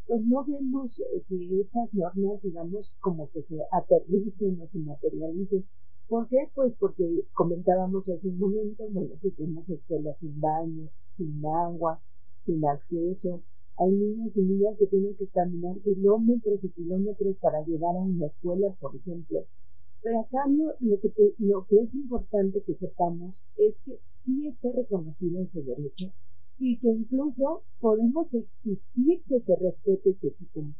pues 0.08 0.22
no 0.26 0.44
vemos 0.46 1.00
eh, 1.00 1.22
que 1.28 1.62
estas 1.62 1.94
normas, 1.94 2.42
digamos, 2.42 2.92
como 3.00 3.30
que 3.30 3.44
se 3.44 3.58
aterricen 3.72 4.60
o 4.62 4.68
se 4.68 4.80
materialicen. 4.80 5.63
¿Por 6.10 6.28
qué? 6.28 6.48
Pues 6.54 6.74
porque 6.80 7.24
comentábamos 7.34 8.10
hace 8.10 8.28
un 8.28 8.39
momento, 8.39 8.84
bueno, 8.89 9.12
que 9.22 9.32
tenemos 9.32 9.70
escuelas 9.70 10.18
sin 10.20 10.39
baños, 10.42 10.92
sin 11.06 11.46
agua, 11.46 12.00
sin 12.46 12.66
acceso. 12.66 13.42
Hay 13.78 13.92
niños 13.92 14.36
y 14.38 14.42
niñas 14.42 14.78
que 14.78 14.88
tienen 14.88 15.16
que 15.16 15.28
caminar 15.28 15.78
kilómetros 15.80 16.63
y 16.63 16.70
kilómetros 16.70 17.38
para 17.42 17.63
llegar 17.66 17.96
a 17.96 18.02
una 18.02 18.26
escuela, 18.28 18.68
por 18.80 18.96
ejemplo 18.96 19.39
pero 20.04 20.20
acá 20.20 20.46
lo, 20.48 21.00
que 21.00 21.34
lo 21.39 21.66
que 21.66 21.80
es 21.80 21.96
importante 21.96 22.62
que 22.62 22.76
sepamos 22.76 23.34
es 23.58 23.80
que 23.86 23.98
sí 24.04 24.48
está 24.48 24.70
reconocido 24.72 25.42
ese 25.42 25.62
derecho 25.62 26.12
y 26.60 26.78
que 26.78 26.89
incluso 26.89 27.62
podemos 27.80 28.34
exigir 28.34 29.22
que 29.28 29.39
se 29.39 29.56
respete 29.56 30.10
y 30.10 30.16
que 30.16 30.30
se 30.30 30.46
cumpla. 30.54 30.76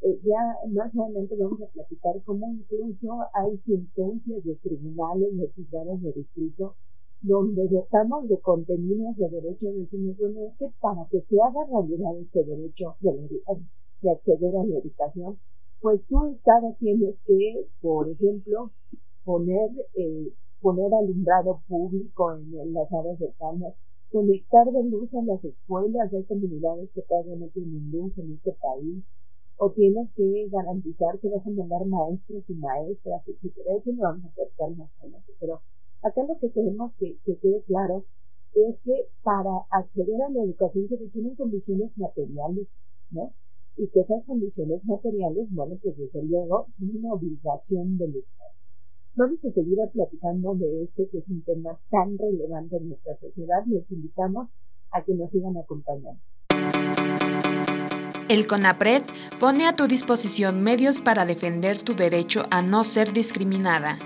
Eh, 0.00 0.18
ya 0.24 0.68
más 0.70 0.96
adelante 0.96 1.36
vamos 1.38 1.60
a 1.62 1.66
platicar 1.66 2.14
cómo 2.24 2.50
incluso 2.50 3.20
hay 3.34 3.56
sentencias 3.58 4.42
de 4.44 4.54
tribunales, 4.56 5.36
de 5.36 5.48
juzgados 5.48 6.02
de 6.02 6.12
distrito, 6.12 6.74
donde 7.20 7.68
dotamos 7.68 8.28
de 8.28 8.38
contenidos 8.38 9.16
de 9.16 9.28
derecho, 9.28 9.72
decimos, 9.72 10.16
bueno, 10.18 10.46
es 10.46 10.56
que 10.58 10.68
para 10.80 11.06
que 11.10 11.20
se 11.20 11.36
haga 11.40 11.64
realidad 11.64 12.18
este 12.18 12.44
derecho 12.44 12.96
de, 13.00 13.12
de 14.02 14.10
acceder 14.10 14.56
a 14.56 14.64
la 14.64 14.78
educación, 14.78 15.38
pues 15.84 16.00
tú, 16.08 16.24
Estado, 16.28 16.74
tienes 16.80 17.20
que, 17.26 17.66
por 17.82 18.08
ejemplo, 18.08 18.70
poner, 19.22 19.70
eh, 19.96 20.32
poner 20.62 20.94
alumbrado 20.94 21.60
público 21.68 22.32
en, 22.32 22.72
las 22.72 22.90
áreas 22.90 23.18
cercanas, 23.18 23.74
conectar 24.10 24.64
de 24.64 24.82
luz 24.84 25.14
a 25.14 25.20
las 25.20 25.44
escuelas. 25.44 26.10
Hay 26.14 26.24
comunidades 26.24 26.90
que 26.92 27.02
todavía 27.02 27.36
no 27.36 27.48
tienen 27.48 27.90
luz 27.92 28.16
en 28.16 28.32
este 28.32 28.52
país. 28.52 29.04
O 29.58 29.72
tienes 29.72 30.14
que 30.14 30.48
garantizar 30.50 31.18
que 31.18 31.28
vas 31.28 31.46
a 31.46 31.50
mandar 31.50 31.84
maestros 31.84 32.48
y 32.48 32.54
maestras, 32.54 33.20
etcétera. 33.28 33.76
Eso 33.76 33.92
lo 33.92 34.04
vamos 34.04 34.24
a 34.24 34.34
tratar 34.34 34.74
más 34.78 34.88
adelante. 35.00 35.32
Pero 35.38 35.60
acá 36.02 36.22
lo 36.26 36.38
que 36.38 36.50
queremos 36.50 36.92
que, 36.98 37.14
que 37.26 37.36
quede 37.36 37.60
claro 37.66 38.04
es 38.54 38.80
que 38.80 39.04
para 39.22 39.66
acceder 39.70 40.22
a 40.22 40.30
la 40.30 40.44
educación 40.44 40.88
se 40.88 40.96
requieren 40.96 41.34
condiciones 41.34 41.90
materiales, 41.98 42.68
¿no? 43.10 43.30
Y 43.76 43.88
que 43.88 44.00
esas 44.00 44.24
condiciones 44.24 44.84
materiales, 44.84 45.48
bueno, 45.50 45.76
pues 45.82 45.96
desde 45.96 46.22
luego 46.24 46.66
son 46.78 46.96
una 46.96 47.14
obligación 47.14 47.98
del 47.98 48.16
Estado. 48.16 48.50
Vamos 49.16 49.44
a 49.44 49.50
seguir 49.50 49.78
platicando 49.92 50.54
de 50.54 50.84
este 50.84 51.08
que 51.08 51.18
es 51.18 51.28
un 51.28 51.42
tema 51.42 51.78
tan 51.90 52.16
relevante 52.18 52.76
en 52.76 52.88
nuestra 52.88 53.16
sociedad. 53.16 53.64
Les 53.66 53.90
invitamos 53.90 54.48
a 54.92 55.02
que 55.02 55.14
nos 55.14 55.30
sigan 55.30 55.56
acompañando. 55.56 56.20
El 58.28 58.46
CONAPRED 58.46 59.02
pone 59.38 59.68
a 59.68 59.76
tu 59.76 59.86
disposición 59.86 60.62
medios 60.62 61.00
para 61.00 61.26
defender 61.26 61.82
tu 61.82 61.94
derecho 61.94 62.46
a 62.50 62.62
no 62.62 62.82
ser 62.82 63.12
discriminada. 63.12 63.98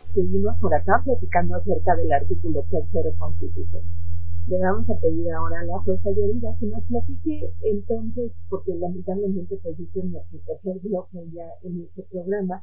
Seguimos 0.07 0.59
por 0.59 0.75
acá 0.75 1.01
platicando 1.03 1.55
acerca 1.55 1.95
del 1.95 2.11
artículo 2.11 2.61
tercero 2.69 3.09
constitucional. 3.17 4.00
Le 4.51 4.59
vamos 4.59 4.89
a 4.89 4.99
pedir 4.99 5.31
ahora 5.31 5.61
a 5.61 5.63
la 5.63 5.79
jueza 5.79 6.11
Yorida 6.11 6.53
que 6.59 6.65
nos 6.65 6.83
platique 6.83 7.53
entonces, 7.61 8.33
porque 8.49 8.75
lamentablemente 8.75 9.57
pues 9.63 9.77
en 9.79 10.11
nuestro 10.11 10.39
tercer 10.45 10.77
bloque 10.83 11.25
ya 11.31 11.47
en 11.63 11.79
este 11.79 12.03
programa, 12.11 12.61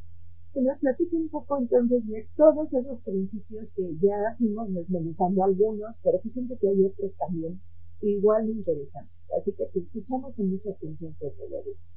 que 0.53 0.61
nos 0.61 0.77
platique 0.81 1.17
un 1.17 1.31
poco 1.31 1.57
entonces 1.57 2.07
de 2.07 2.27
todos 2.37 2.71
esos 2.75 2.99
principios 2.99 3.69
que 3.75 3.97
ya 4.03 4.35
fuimos 4.37 4.75
desmenuzando 4.75 5.43
algunos, 5.43 5.95
pero 6.05 6.19
fíjense 6.19 6.59
que 6.59 6.69
hay 6.69 6.85
otros 6.85 7.11
también 7.19 7.59
igual 8.03 8.51
interesantes. 8.51 9.17
Así 9.41 9.53
que 9.53 9.65
te 9.73 9.79
escuchamos 9.79 10.35
con 10.35 10.51
mucha 10.51 10.69
atención, 10.69 11.15
jueza 11.19 11.43
Yorida. 11.51 11.88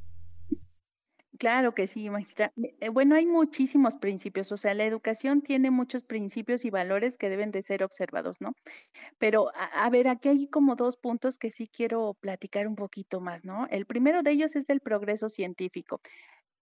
Claro 1.42 1.74
que 1.74 1.88
sí, 1.88 2.08
maestra. 2.12 2.54
Eh, 2.56 2.90
bueno, 2.90 3.16
hay 3.16 3.26
muchísimos 3.26 3.98
principios, 3.98 4.52
o 4.52 4.58
sea, 4.58 4.76
la 4.76 4.86
educación 4.86 5.42
tiene 5.42 5.72
muchos 5.72 6.04
principios 6.04 6.66
y 6.66 6.70
valores 6.70 7.18
que 7.18 7.30
deben 7.30 7.50
de 7.50 7.64
ser 7.64 7.84
observados, 7.84 8.40
¿no? 8.42 8.54
Pero, 9.18 9.52
a, 9.56 9.90
ver, 9.90 10.08
aquí 10.08 10.30
hay 10.30 10.48
como 10.48 10.76
dos 10.76 10.98
puntos 10.98 11.40
que 11.40 11.50
sí 11.50 11.68
quiero 11.68 12.14
platicar 12.20 12.68
un 12.68 12.76
poquito 12.76 13.22
más, 13.22 13.44
¿no? 13.44 13.66
El 13.72 13.88
primero 13.88 14.22
de 14.22 14.34
ellos 14.34 14.56
es 14.56 14.70
el 14.70 14.82
progreso 14.82 15.30
científico. 15.30 16.00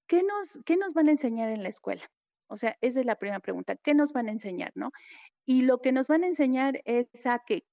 ¿Qué 0.07 0.23
nos, 0.23 0.61
qué 0.65 0.77
nos 0.77 0.93
van 0.93 1.09
a 1.09 1.11
enseñar 1.11 1.49
en 1.49 1.61
la 1.61 1.69
escuela? 1.69 2.09
O 2.47 2.57
sea, 2.57 2.77
esa 2.79 3.01
es 3.01 3.05
la 3.05 3.17
primera 3.17 3.41
pregunta. 3.41 3.75
¿Qué 3.75 3.93
nos 3.93 4.13
van 4.13 4.29
a 4.29 4.31
enseñar, 4.31 4.71
no? 4.75 4.91
Y 5.45 5.63
lo 5.63 5.79
que 5.81 5.91
nos 5.91 6.07
van 6.07 6.23
a 6.23 6.27
enseñar 6.27 6.81
es 6.85 7.25
a 7.25 7.39
que 7.45 7.65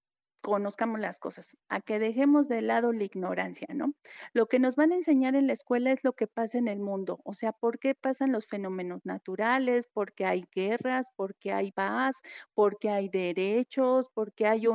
conozcamos 0.42 1.00
las 1.00 1.18
cosas, 1.18 1.56
a 1.68 1.80
que 1.80 1.98
dejemos 1.98 2.48
de 2.48 2.62
lado 2.62 2.92
la 2.92 3.04
ignorancia, 3.04 3.68
¿no? 3.74 3.94
Lo 4.32 4.46
que 4.46 4.58
nos 4.58 4.76
van 4.76 4.92
a 4.92 4.96
enseñar 4.96 5.34
en 5.34 5.46
la 5.46 5.52
escuela 5.54 5.92
es 5.92 6.04
lo 6.04 6.12
que 6.12 6.26
pasa 6.26 6.58
en 6.58 6.68
el 6.68 6.80
mundo, 6.80 7.20
o 7.24 7.34
sea, 7.34 7.52
por 7.52 7.78
qué 7.78 7.94
pasan 7.94 8.32
los 8.32 8.46
fenómenos 8.46 9.00
naturales, 9.04 9.86
por 9.92 10.12
qué 10.12 10.24
hay 10.26 10.44
guerras, 10.54 11.08
por 11.16 11.34
qué 11.36 11.52
hay 11.52 11.72
paz, 11.72 12.20
por 12.54 12.78
qué 12.78 12.90
hay 12.90 13.08
derechos, 13.08 14.08
por 14.08 14.32
qué 14.32 14.46
hay 14.46 14.66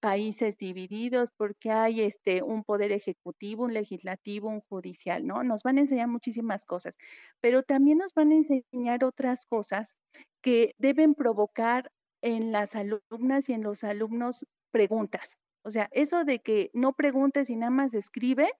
países 0.00 0.56
divididos, 0.56 1.30
por 1.30 1.56
qué 1.56 1.70
hay 1.70 2.02
este 2.02 2.42
un 2.42 2.64
poder 2.64 2.92
ejecutivo, 2.92 3.64
un 3.64 3.74
legislativo, 3.74 4.48
un 4.48 4.60
judicial, 4.60 5.26
¿no? 5.26 5.42
Nos 5.42 5.62
van 5.62 5.78
a 5.78 5.80
enseñar 5.82 6.08
muchísimas 6.08 6.64
cosas, 6.64 6.96
pero 7.40 7.62
también 7.62 7.98
nos 7.98 8.14
van 8.14 8.32
a 8.32 8.36
enseñar 8.36 9.04
otras 9.04 9.46
cosas 9.46 9.96
que 10.42 10.74
deben 10.78 11.14
provocar 11.14 11.90
en 12.22 12.52
las 12.52 12.74
alumnas 12.76 13.48
y 13.48 13.54
en 13.54 13.62
los 13.62 13.84
alumnos 13.84 14.46
preguntas. 14.70 15.36
O 15.62 15.70
sea, 15.70 15.88
eso 15.92 16.24
de 16.24 16.40
que 16.40 16.70
no 16.74 16.92
preguntes 16.94 17.50
y 17.50 17.56
nada 17.56 17.70
más 17.70 17.94
escribe, 17.94 18.50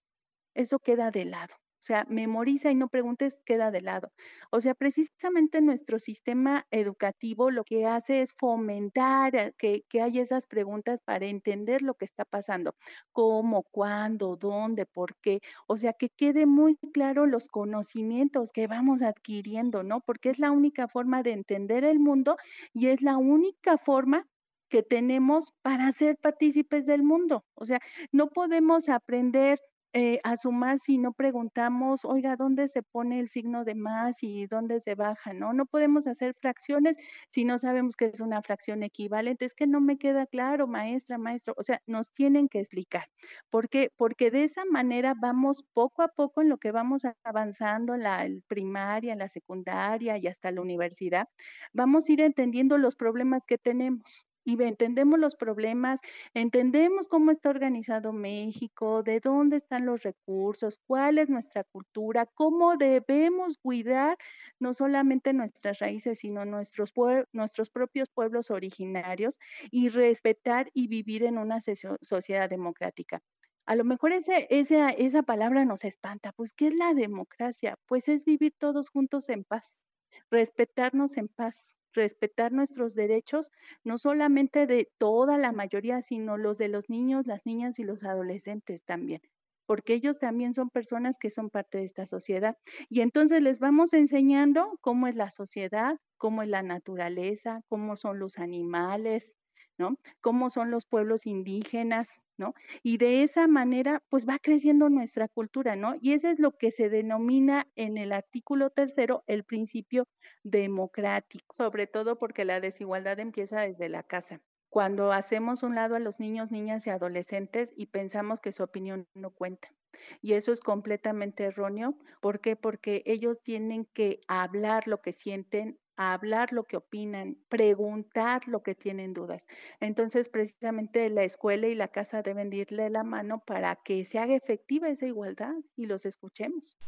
eso 0.55 0.79
queda 0.79 1.11
de 1.11 1.25
lado. 1.25 1.55
O 1.81 1.83
sea, 1.83 2.05
memoriza 2.11 2.70
y 2.70 2.75
no 2.75 2.88
preguntes, 2.88 3.40
queda 3.46 3.70
de 3.70 3.81
lado. 3.81 4.12
O 4.51 4.61
sea, 4.61 4.75
precisamente 4.75 5.62
nuestro 5.62 5.99
sistema 5.99 6.66
educativo 6.70 7.51
lo 7.51 7.64
que 7.64 7.87
hace 7.87 8.20
es 8.20 8.35
fomentar 8.35 9.35
eh, 9.35 9.55
que, 9.57 9.85
que 9.88 10.03
haya 10.03 10.20
esas 10.20 10.46
preguntas 10.46 11.01
para 11.01 11.25
entender 11.25 11.81
lo 11.81 11.94
que 11.94 12.05
está 12.05 12.27
pasando. 12.27 12.75
¿Cómo, 13.12 13.62
cuándo, 13.62 14.37
dónde, 14.37 14.85
por 14.85 15.16
qué? 15.23 15.40
O 15.66 15.79
sea, 15.79 15.94
que 15.94 16.11
quede 16.11 16.44
muy 16.44 16.77
claro 16.92 17.25
los 17.25 17.49
conocimientos 17.49 18.53
que 18.53 18.66
vamos 18.66 19.01
adquiriendo, 19.01 19.83
¿no? 19.83 20.03
Porque 20.03 20.29
es 20.29 20.38
la 20.38 20.51
única 20.51 20.87
forma 20.87 21.23
de 21.23 21.33
entender 21.33 21.85
el 21.85 21.99
mundo 21.99 22.37
y 22.75 22.88
es 22.88 23.01
la 23.01 23.16
única 23.16 23.79
forma 23.79 24.27
que 24.71 24.83
tenemos 24.83 25.53
para 25.63 25.93
ser 25.93 26.17
partícipes 26.17 26.87
del 26.87 27.03
mundo. 27.03 27.45
O 27.55 27.67
sea, 27.67 27.81
no 28.13 28.29
podemos 28.29 28.89
aprender 28.89 29.61
eh, 29.93 30.21
a 30.23 30.37
sumar 30.37 30.79
si 30.79 30.99
no 30.99 31.13
preguntamos, 31.13 32.05
oiga, 32.05 32.37
¿dónde 32.37 32.69
se 32.69 32.81
pone 32.81 33.19
el 33.19 33.29
signo 33.29 33.65
de 33.65 33.75
más 33.75 34.23
y 34.23 34.47
dónde 34.47 34.79
se 34.79 34.95
baja? 34.95 35.33
No, 35.33 35.53
no 35.53 35.67
podemos 35.67 36.07
hacer 36.07 36.35
fracciones 36.41 36.97
si 37.29 37.45
no 37.45 37.59
sabemos 37.59 37.97
que 37.97 38.05
es 38.05 38.21
una 38.21 38.41
fracción 38.41 38.85
equivalente. 38.85 39.45
Es 39.47 39.55
que 39.55 39.67
no 39.67 39.81
me 39.81 39.99
queda 39.99 40.27
claro, 40.27 40.69
maestra, 40.69 41.19
maestro. 41.19 41.55
O 41.57 41.65
sea, 41.65 41.83
nos 41.87 42.13
tienen 42.13 42.49
que 42.49 42.61
explicar. 42.61 43.11
¿Por 43.51 43.69
qué? 43.69 43.91
Porque 43.97 44.31
de 44.31 44.45
esa 44.45 44.65
manera 44.65 45.15
vamos 45.21 45.65
poco 45.73 46.03
a 46.03 46.09
poco 46.09 46.41
en 46.41 46.51
lo 46.51 46.59
que 46.59 46.71
vamos 46.71 47.03
avanzando 47.25 47.97
la 47.97 48.29
primaria, 48.47 49.17
la 49.17 49.29
secundaria 49.29 50.19
y 50.19 50.29
hasta 50.29 50.53
la 50.53 50.61
universidad, 50.61 51.29
vamos 51.73 52.09
a 52.09 52.13
ir 52.13 52.21
entendiendo 52.21 52.79
los 52.79 52.95
problemas 52.95 53.45
que 53.45 53.59
tenemos 53.59 54.25
y 54.44 54.61
entendemos 54.62 55.18
los 55.18 55.37
problemas, 55.37 56.00
entendemos 56.35 57.09
cómo 57.09 57.31
está 57.31 57.50
organizado 57.50 58.12
México, 58.12 59.03
de 59.03 59.20
dónde 59.20 59.57
están 59.57 59.87
los 59.87 60.03
recursos, 60.03 60.79
cuál 60.87 61.18
es 61.18 61.29
nuestra 61.29 61.64
cultura, 61.64 62.26
cómo 62.35 62.76
debemos 62.76 63.59
cuidar 63.59 64.16
no 64.59 64.74
solamente 64.74 65.33
nuestras 65.33 65.79
raíces, 65.79 66.20
sino 66.20 66.44
nuestros, 66.44 66.92
nuestros 67.33 67.70
propios 67.70 68.09
pueblos 68.11 68.50
originarios 68.50 69.38
y 69.70 69.88
respetar 69.88 70.70
y 70.74 70.88
vivir 70.88 71.24
en 71.24 71.38
una 71.38 71.59
sociedad 71.61 72.48
democrática. 72.48 73.20
A 73.66 73.76
lo 73.76 73.85
mejor 73.85 74.12
ese, 74.12 74.46
esa, 74.50 74.90
esa 74.90 75.22
palabra 75.22 75.64
nos 75.64 75.85
espanta, 75.85 76.33
pues 76.33 76.53
¿qué 76.53 76.68
es 76.68 76.74
la 76.74 76.92
democracia? 76.94 77.76
Pues 77.87 78.09
es 78.09 78.24
vivir 78.24 78.53
todos 78.59 78.88
juntos 78.88 79.29
en 79.29 79.44
paz, 79.44 79.87
respetarnos 80.31 81.16
en 81.16 81.29
paz, 81.29 81.76
respetar 81.92 82.53
nuestros 82.53 82.94
derechos, 82.94 83.50
no 83.85 83.98
solamente 83.98 84.66
de 84.66 84.88
toda 84.98 85.38
la 85.38 85.53
mayoría, 85.53 86.03
sino 86.03 86.37
los 86.37 86.59
de 86.59 86.68
los 86.68 86.88
niños, 86.88 87.26
las 87.26 87.40
niñas 87.44 87.79
y 87.79 87.85
los 87.85 88.05
adolescentes 88.05 88.85
también 88.85 89.20
porque 89.66 89.94
ellos 89.94 90.18
también 90.18 90.53
son 90.53 90.68
personas 90.68 91.16
que 91.16 91.31
son 91.31 91.48
parte 91.48 91.79
de 91.79 91.85
esta 91.85 92.05
sociedad. 92.05 92.57
Y 92.88 93.03
entonces 93.03 93.40
les 93.40 93.61
vamos 93.61 93.92
enseñando 93.92 94.76
cómo 94.81 95.07
es 95.07 95.14
la 95.14 95.31
sociedad, 95.31 95.94
cómo 96.16 96.42
es 96.42 96.48
la 96.48 96.64
naturaleza, 96.64 97.61
cómo 97.68 97.94
son 97.96 98.18
los 98.18 98.38
animales, 98.38 99.37
¿no? 99.81 99.97
Cómo 100.21 100.51
son 100.51 100.71
los 100.71 100.85
pueblos 100.87 101.27
indígenas, 101.27 102.23
¿no? 102.37 102.55
Y 102.83 102.99
de 102.99 103.23
esa 103.25 103.49
manera, 103.49 104.03
pues 104.09 104.29
va 104.29 104.38
creciendo 104.38 104.88
nuestra 104.90 105.27
cultura, 105.27 105.75
¿no? 105.75 105.95
Y 106.01 106.12
eso 106.12 106.29
es 106.29 106.38
lo 106.38 106.53
que 106.53 106.71
se 106.71 106.90
denomina 106.90 107.66
en 107.75 107.97
el 107.97 108.12
artículo 108.12 108.71
tercero 108.71 109.25
el 109.27 109.43
principio 109.45 110.07
democrático, 110.45 111.55
sobre 111.57 111.87
todo 111.87 112.19
porque 112.19 112.45
la 112.45 112.61
desigualdad 112.61 113.19
empieza 113.19 113.62
desde 113.62 113.88
la 113.88 114.03
casa. 114.03 114.40
Cuando 114.69 115.12
hacemos 115.12 115.62
un 115.64 115.75
lado 115.75 115.97
a 115.97 115.99
los 116.01 116.21
niños, 116.21 116.51
niñas 116.53 116.87
y 116.87 116.90
adolescentes 116.90 117.73
y 117.77 117.87
pensamos 117.87 118.40
que 118.40 118.53
su 118.53 118.62
opinión 118.62 119.09
no 119.14 119.31
cuenta. 119.31 119.75
Y 120.20 120.35
eso 120.35 120.53
es 120.53 120.61
completamente 120.61 121.44
erróneo. 121.44 121.96
¿Por 122.20 122.40
qué? 122.40 122.57
Porque 122.57 123.03
ellos 123.07 123.42
tienen 123.42 123.87
que 123.87 124.20
hablar 124.29 124.87
lo 124.87 125.00
que 125.00 125.12
sienten, 125.12 125.79
hablar 125.96 126.53
lo 126.53 126.64
que 126.64 126.76
opinan, 126.76 127.37
preguntar 127.48 128.48
lo 128.48 128.62
que 128.62 128.74
tienen 128.74 129.12
dudas. 129.12 129.46
Entonces, 129.81 130.29
precisamente 130.29 131.11
la 131.11 131.24
escuela 131.24 131.66
y 131.68 131.74
la 131.74 131.88
casa 131.88 132.22
deben 132.22 132.53
irle 132.53 132.88
la 132.90 133.05
mano 133.05 133.42
para 133.44 133.76
que 133.76 134.05
se 134.05 134.18
haga 134.18 134.35
efectiva 134.35 134.88
esa 134.88 135.07
igualdad 135.07 135.55
y 135.76 135.87
los 135.87 136.07
escuchemos. 136.07 136.79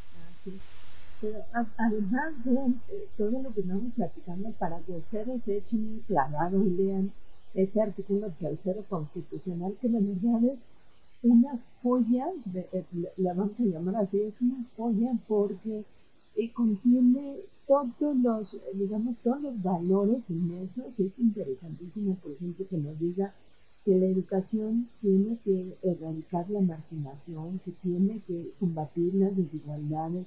Pero 1.21 1.45
además 1.77 2.45
de 2.45 2.53
eh, 2.53 3.09
todo 3.17 3.43
lo 3.43 3.55
que 3.55 3.61
estamos 3.61 3.93
platicando, 3.95 4.51
para 4.53 4.81
que 4.81 4.93
ustedes 4.93 5.47
echen 5.47 5.81
un 5.81 6.01
clavado 6.01 6.65
y 6.65 6.71
lean 6.71 7.13
este 7.55 7.81
artículo 7.81 8.33
tercero 8.41 8.83
constitucional, 8.89 9.77
que 9.81 9.89
de 9.89 10.01
verdad 10.01 10.53
es 10.53 10.65
una 11.23 11.59
joya, 11.83 12.27
de, 12.47 12.69
eh, 12.73 12.85
la 13.17 13.35
vamos 13.35 13.59
a 13.61 13.65
llamar 13.65 13.97
así, 13.97 14.21
es 14.21 14.41
una 14.41 14.65
joya 14.77 15.13
porque 15.29 15.85
eh, 16.37 16.53
contiene 16.53 17.37
todos 17.67 18.17
los, 18.17 18.57
digamos, 18.75 19.17
todos 19.23 19.41
los 19.41 19.63
valores 19.63 20.31
inmersos. 20.31 20.99
Es 20.99 21.19
interesantísimo, 21.19 22.17
por 22.17 22.33
ejemplo, 22.33 22.67
que 22.69 22.77
nos 22.77 22.99
diga 22.99 23.35
que 23.85 23.99
la 23.99 24.07
educación 24.07 24.89
tiene 25.01 25.39
que 25.45 25.77
erradicar 25.83 26.49
la 26.51 26.61
marginación, 26.61 27.61
que 27.65 27.73
tiene 27.83 28.21
que 28.27 28.53
combatir 28.61 29.15
las 29.15 29.37
desigualdades, 29.37 30.27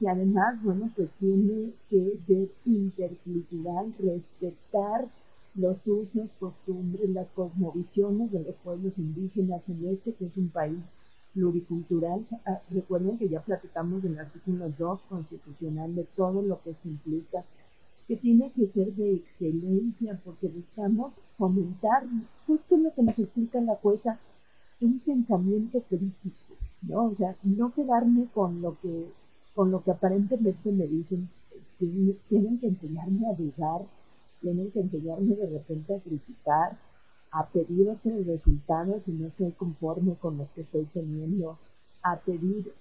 y 0.00 0.06
además, 0.06 0.62
bueno, 0.64 0.90
pues 0.96 1.10
tiene 1.20 1.72
que 1.88 2.18
ser 2.26 2.48
intercultural, 2.64 3.94
respetar 3.98 5.08
los 5.54 5.86
usos, 5.86 6.30
costumbres, 6.40 7.10
las 7.10 7.30
cosmovisiones 7.32 8.32
de 8.32 8.42
los 8.42 8.54
pueblos 8.56 8.98
indígenas 8.98 9.68
en 9.68 9.86
este, 9.88 10.14
que 10.14 10.26
es 10.26 10.36
un 10.36 10.48
país 10.48 10.84
pluricultural. 11.34 12.22
Recuerden 12.70 13.18
que 13.18 13.28
ya 13.28 13.42
platicamos 13.42 14.02
del 14.02 14.18
artículo 14.18 14.70
2 14.78 15.02
constitucional 15.02 15.94
de 15.94 16.04
todo 16.16 16.42
lo 16.42 16.62
que 16.62 16.70
esto 16.70 16.88
implica, 16.88 17.44
que 18.08 18.16
tiene 18.16 18.50
que 18.52 18.68
ser 18.68 18.92
de 18.94 19.14
excelencia, 19.14 20.20
porque 20.24 20.48
buscamos 20.48 21.12
fomentar 21.36 22.04
justo 22.46 22.76
lo 22.76 22.92
que 22.94 23.02
nos 23.02 23.18
explica 23.18 23.60
la 23.60 23.76
jueza, 23.76 24.18
un 24.80 24.98
pensamiento 25.00 25.80
crítico, 25.82 26.54
¿no? 26.82 27.04
O 27.06 27.14
sea, 27.14 27.36
no 27.44 27.72
quedarme 27.72 28.26
con 28.34 28.60
lo 28.60 28.76
que, 28.80 29.06
con 29.54 29.70
lo 29.70 29.84
que 29.84 29.92
aparentemente 29.92 30.72
me 30.72 30.86
dicen, 30.86 31.28
tienen 31.78 32.58
que 32.58 32.66
enseñarme 32.68 33.28
a 33.28 33.34
dudar, 33.34 33.82
tienen 34.42 34.70
que 34.70 34.80
enseñarme 34.80 35.36
de 35.36 35.46
repente 35.46 35.94
a 35.94 36.00
criticar, 36.00 36.78
a 37.30 37.46
pedir 37.48 37.88
otros 37.88 38.26
resultados 38.26 39.04
si 39.04 39.12
no 39.12 39.28
estoy 39.28 39.52
conforme 39.52 40.16
con 40.16 40.36
los 40.36 40.50
que 40.50 40.60
estoy 40.60 40.84
teniendo, 40.92 41.58
a 42.02 42.16
pedir 42.18 42.72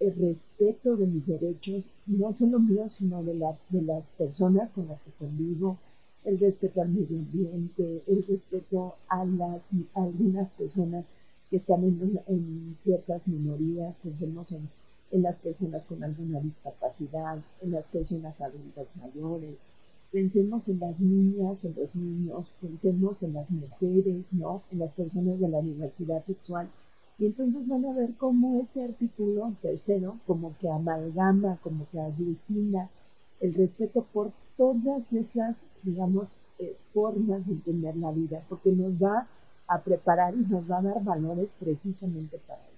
el 0.00 0.14
respeto 0.14 0.96
de 0.96 1.06
mis 1.06 1.26
derechos, 1.26 1.84
no 2.06 2.32
solo 2.32 2.58
míos, 2.58 2.92
sino 2.92 3.22
de, 3.22 3.34
de 3.68 3.82
las 3.82 4.04
personas 4.18 4.72
con 4.72 4.88
las 4.88 5.00
que 5.02 5.10
convivo, 5.12 5.78
el 6.24 6.38
respeto 6.38 6.80
al 6.80 6.88
medio 6.88 7.18
ambiente, 7.18 8.02
el 8.06 8.24
respeto 8.26 8.96
a, 9.08 9.24
las, 9.24 9.70
algunas 9.94 10.48
personas 10.50 11.06
que 11.50 11.56
están 11.56 11.84
en, 11.84 12.20
en 12.26 12.76
ciertas 12.80 13.26
minorías, 13.26 13.94
pensemos 14.02 14.50
en, 14.52 14.68
en 15.10 15.22
las 15.22 15.36
personas 15.36 15.84
con 15.84 16.02
alguna 16.02 16.40
discapacidad, 16.40 17.38
en 17.60 17.70
las 17.70 17.84
personas 17.84 18.40
adultas 18.40 18.88
mayores, 18.96 19.58
pensemos 20.14 20.68
en 20.68 20.78
las 20.78 21.00
niñas, 21.00 21.64
en 21.64 21.74
los 21.74 21.92
niños, 21.92 22.46
pensemos 22.60 23.20
en 23.24 23.32
las 23.32 23.50
mujeres, 23.50 24.32
¿no? 24.32 24.62
En 24.70 24.78
las 24.78 24.92
personas 24.92 25.40
de 25.40 25.48
la 25.48 25.60
diversidad 25.60 26.24
sexual. 26.24 26.68
Y 27.18 27.26
entonces 27.26 27.66
van 27.66 27.84
a 27.84 27.92
ver 27.92 28.10
cómo 28.16 28.60
este 28.60 28.84
artículo 28.84 29.52
tercero 29.60 30.14
como 30.24 30.56
que 30.58 30.70
amalgama, 30.70 31.58
como 31.64 31.88
que 31.90 31.98
aglutina 31.98 32.88
el 33.40 33.54
respeto 33.54 34.06
por 34.12 34.30
todas 34.56 35.12
esas, 35.14 35.56
digamos, 35.82 36.36
eh, 36.60 36.76
formas 36.92 37.44
de 37.48 37.54
entender 37.54 37.96
la 37.96 38.12
vida, 38.12 38.40
porque 38.48 38.70
nos 38.70 38.92
va 38.92 39.26
a 39.66 39.80
preparar 39.80 40.32
y 40.34 40.46
nos 40.46 40.70
va 40.70 40.78
a 40.78 40.82
dar 40.82 41.02
valores 41.02 41.52
precisamente 41.58 42.38
para 42.46 42.60
ello. 42.60 42.74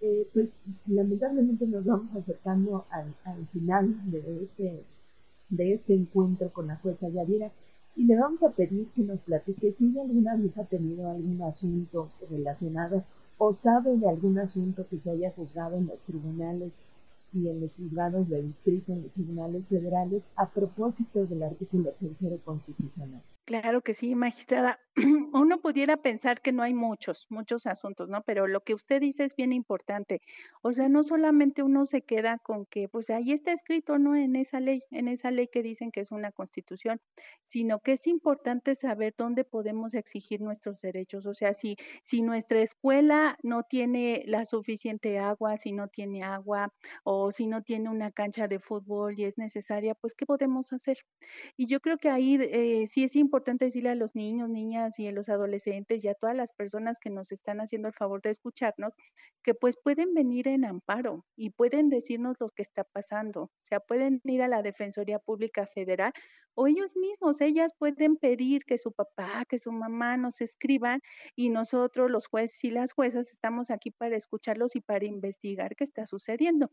Eh, 0.00 0.28
pues 0.34 0.60
lamentablemente 0.88 1.68
nos 1.68 1.84
vamos 1.84 2.12
acercando 2.16 2.84
al, 2.90 3.14
al 3.24 3.46
final 3.52 4.10
de 4.10 4.42
este 4.42 4.82
de 5.50 5.74
este 5.74 5.94
encuentro 5.94 6.50
con 6.52 6.68
la 6.68 6.76
jueza 6.76 7.08
Yadira 7.08 7.50
y 7.96 8.04
le 8.04 8.16
vamos 8.16 8.42
a 8.42 8.50
pedir 8.50 8.88
que 8.94 9.02
nos 9.02 9.20
platique 9.20 9.72
si 9.72 9.98
alguna 9.98 10.36
vez 10.36 10.58
ha 10.58 10.64
tenido 10.64 11.10
algún 11.10 11.42
asunto 11.42 12.10
relacionado 12.30 13.04
o 13.38 13.52
sabe 13.54 13.96
de 13.96 14.08
algún 14.08 14.38
asunto 14.38 14.86
que 14.88 14.98
se 14.98 15.10
haya 15.10 15.32
juzgado 15.32 15.76
en 15.76 15.86
los 15.86 15.98
tribunales 16.00 16.74
y 17.32 17.48
en 17.48 17.60
los 17.60 17.74
juzgados 17.76 18.28
de 18.28 18.42
distrito, 18.42 18.92
en 18.92 19.02
los 19.02 19.12
tribunales 19.12 19.66
federales, 19.68 20.32
a 20.36 20.48
propósito 20.48 21.26
del 21.26 21.42
artículo 21.42 21.90
tercero 21.92 22.38
constitucional. 22.44 23.22
Claro 23.44 23.80
que 23.82 23.94
sí, 23.94 24.14
magistrada. 24.14 24.78
Uno 25.32 25.60
pudiera 25.60 25.96
pensar 25.96 26.40
que 26.42 26.52
no 26.52 26.62
hay 26.62 26.74
muchos, 26.74 27.26
muchos 27.30 27.66
asuntos, 27.66 28.08
¿no? 28.08 28.22
Pero 28.22 28.46
lo 28.46 28.60
que 28.60 28.74
usted 28.74 29.00
dice 29.00 29.24
es 29.24 29.34
bien 29.34 29.52
importante. 29.52 30.20
O 30.62 30.72
sea, 30.72 30.88
no 30.88 31.04
solamente 31.04 31.62
uno 31.62 31.86
se 31.86 32.02
queda 32.02 32.38
con 32.38 32.66
que, 32.66 32.88
pues 32.88 33.08
ahí 33.10 33.32
está 33.32 33.52
escrito, 33.52 33.98
¿no? 33.98 34.14
En 34.16 34.36
esa 34.36 34.60
ley, 34.60 34.80
en 34.90 35.08
esa 35.08 35.30
ley 35.30 35.48
que 35.48 35.62
dicen 35.62 35.90
que 35.90 36.00
es 36.00 36.10
una 36.10 36.32
constitución, 36.32 37.00
sino 37.44 37.80
que 37.80 37.92
es 37.92 38.06
importante 38.06 38.74
saber 38.74 39.14
dónde 39.16 39.44
podemos 39.44 39.94
exigir 39.94 40.40
nuestros 40.40 40.80
derechos. 40.82 41.24
O 41.26 41.34
sea, 41.34 41.54
si, 41.54 41.76
si 42.02 42.20
nuestra 42.22 42.60
escuela 42.60 43.38
no 43.42 43.62
tiene 43.62 44.24
la 44.26 44.44
suficiente 44.44 45.18
agua, 45.18 45.56
si 45.56 45.72
no 45.72 45.88
tiene 45.88 46.22
agua 46.24 46.72
o 47.04 47.32
si 47.32 47.46
no 47.46 47.62
tiene 47.62 47.88
una 47.88 48.10
cancha 48.10 48.48
de 48.48 48.58
fútbol 48.58 49.18
y 49.18 49.24
es 49.24 49.38
necesaria, 49.38 49.94
pues, 49.94 50.14
¿qué 50.14 50.26
podemos 50.26 50.72
hacer? 50.72 50.98
Y 51.56 51.66
yo 51.66 51.80
creo 51.80 51.96
que 51.98 52.10
ahí 52.10 52.36
eh, 52.40 52.86
sí 52.86 53.04
es 53.04 53.16
importante 53.16 53.66
decirle 53.66 53.90
a 53.90 53.94
los 53.94 54.14
niños, 54.14 54.48
niñas 54.50 54.89
y 54.98 55.08
a 55.08 55.12
los 55.12 55.28
adolescentes 55.28 56.02
y 56.04 56.08
a 56.08 56.14
todas 56.14 56.36
las 56.36 56.52
personas 56.52 56.98
que 56.98 57.10
nos 57.10 57.32
están 57.32 57.60
haciendo 57.60 57.88
el 57.88 57.94
favor 57.94 58.20
de 58.22 58.30
escucharnos, 58.30 58.96
que 59.42 59.54
pues 59.54 59.76
pueden 59.82 60.14
venir 60.14 60.48
en 60.48 60.64
amparo 60.64 61.24
y 61.36 61.50
pueden 61.50 61.88
decirnos 61.88 62.36
lo 62.40 62.50
que 62.50 62.62
está 62.62 62.84
pasando. 62.84 63.42
O 63.42 63.50
sea, 63.62 63.80
pueden 63.80 64.20
ir 64.24 64.42
a 64.42 64.48
la 64.48 64.62
Defensoría 64.62 65.18
Pública 65.18 65.66
Federal 65.66 66.12
o 66.54 66.66
ellos 66.66 66.96
mismos, 66.96 67.40
ellas 67.40 67.72
pueden 67.78 68.16
pedir 68.16 68.64
que 68.64 68.76
su 68.78 68.92
papá, 68.92 69.44
que 69.48 69.58
su 69.58 69.72
mamá 69.72 70.16
nos 70.16 70.40
escriban 70.40 71.00
y 71.36 71.50
nosotros, 71.50 72.10
los 72.10 72.26
jueces 72.26 72.64
y 72.64 72.70
las 72.70 72.92
juezas, 72.92 73.30
estamos 73.30 73.70
aquí 73.70 73.90
para 73.90 74.16
escucharlos 74.16 74.76
y 74.76 74.80
para 74.80 75.06
investigar 75.06 75.76
qué 75.76 75.84
está 75.84 76.06
sucediendo. 76.06 76.70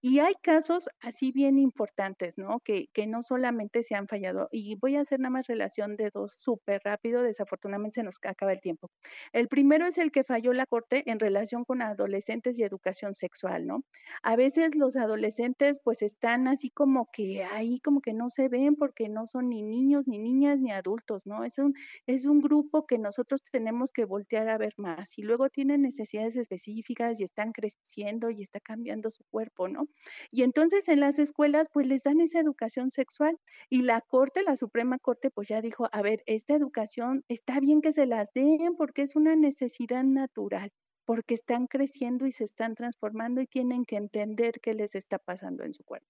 Y 0.00 0.18
hay 0.18 0.34
casos 0.42 0.88
así 1.00 1.32
bien 1.32 1.58
importantes, 1.58 2.38
¿no? 2.38 2.60
Que, 2.60 2.88
que 2.92 3.06
no 3.06 3.22
solamente 3.22 3.82
se 3.82 3.94
han 3.94 4.08
fallado. 4.08 4.48
Y 4.52 4.76
voy 4.76 4.96
a 4.96 5.00
hacer 5.00 5.20
nada 5.20 5.30
más 5.30 5.46
relación 5.46 5.96
de 5.96 6.10
dos 6.12 6.32
súper 6.36 6.82
rápido, 6.84 7.22
desafortunadamente 7.22 7.49
se 7.90 8.02
nos 8.02 8.16
acaba 8.22 8.52
el 8.52 8.60
tiempo. 8.60 8.90
El 9.32 9.48
primero 9.48 9.86
es 9.86 9.98
el 9.98 10.10
que 10.10 10.24
falló 10.24 10.52
la 10.52 10.66
Corte 10.66 11.02
en 11.06 11.18
relación 11.18 11.64
con 11.64 11.82
adolescentes 11.82 12.58
y 12.58 12.62
educación 12.62 13.14
sexual, 13.14 13.66
¿no? 13.66 13.84
A 14.22 14.36
veces 14.36 14.74
los 14.74 14.96
adolescentes 14.96 15.80
pues 15.82 16.02
están 16.02 16.48
así 16.48 16.70
como 16.70 17.08
que 17.12 17.44
ahí 17.44 17.80
como 17.80 18.00
que 18.00 18.12
no 18.12 18.30
se 18.30 18.48
ven 18.48 18.76
porque 18.76 19.08
no 19.08 19.26
son 19.26 19.48
ni 19.48 19.62
niños, 19.62 20.06
ni 20.06 20.18
niñas, 20.18 20.58
ni 20.60 20.70
adultos, 20.72 21.26
¿no? 21.26 21.44
Es 21.44 21.58
un, 21.58 21.74
es 22.06 22.26
un 22.26 22.40
grupo 22.40 22.86
que 22.86 22.98
nosotros 22.98 23.42
tenemos 23.50 23.92
que 23.92 24.04
voltear 24.04 24.48
a 24.48 24.58
ver 24.58 24.74
más 24.76 25.18
y 25.18 25.22
luego 25.22 25.48
tienen 25.48 25.82
necesidades 25.82 26.36
específicas 26.36 27.20
y 27.20 27.24
están 27.24 27.52
creciendo 27.52 28.30
y 28.30 28.42
está 28.42 28.60
cambiando 28.60 29.10
su 29.10 29.24
cuerpo, 29.30 29.68
¿no? 29.68 29.88
Y 30.30 30.42
entonces 30.42 30.88
en 30.88 31.00
las 31.00 31.18
escuelas 31.18 31.68
pues 31.72 31.86
les 31.86 32.02
dan 32.02 32.20
esa 32.20 32.40
educación 32.40 32.90
sexual 32.90 33.38
y 33.68 33.82
la 33.82 34.00
Corte, 34.00 34.42
la 34.42 34.56
Suprema 34.56 34.98
Corte 34.98 35.30
pues 35.30 35.48
ya 35.48 35.60
dijo, 35.60 35.88
a 35.92 36.02
ver, 36.02 36.22
esta 36.26 36.54
educación 36.54 37.24
está 37.40 37.58
bien 37.60 37.80
que 37.80 37.92
se 37.92 38.06
las 38.06 38.32
den 38.34 38.76
porque 38.76 39.02
es 39.02 39.16
una 39.16 39.34
necesidad 39.34 40.04
natural, 40.04 40.70
porque 41.04 41.34
están 41.34 41.66
creciendo 41.66 42.26
y 42.26 42.32
se 42.32 42.44
están 42.44 42.74
transformando 42.74 43.40
y 43.40 43.46
tienen 43.46 43.84
que 43.84 43.96
entender 43.96 44.60
qué 44.60 44.74
les 44.74 44.94
está 44.94 45.18
pasando 45.18 45.64
en 45.64 45.72
su 45.72 45.82
cuerpo, 45.82 46.06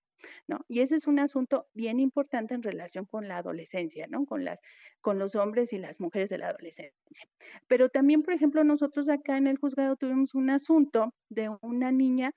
¿no? 0.48 0.58
Y 0.68 0.80
ese 0.80 0.96
es 0.96 1.06
un 1.06 1.20
asunto 1.20 1.68
bien 1.72 2.00
importante 2.00 2.54
en 2.54 2.62
relación 2.62 3.06
con 3.06 3.28
la 3.28 3.38
adolescencia, 3.38 4.06
¿no? 4.08 4.26
Con 4.26 4.44
las 4.44 4.60
con 5.00 5.18
los 5.18 5.36
hombres 5.36 5.72
y 5.72 5.78
las 5.78 6.00
mujeres 6.00 6.28
de 6.30 6.38
la 6.38 6.48
adolescencia. 6.48 7.26
Pero 7.68 7.88
también, 7.88 8.22
por 8.22 8.34
ejemplo, 8.34 8.64
nosotros 8.64 9.08
acá 9.08 9.38
en 9.38 9.46
el 9.46 9.56
juzgado 9.56 9.96
tuvimos 9.96 10.34
un 10.34 10.50
asunto 10.50 11.14
de 11.30 11.48
una 11.62 11.92
niña 11.92 12.32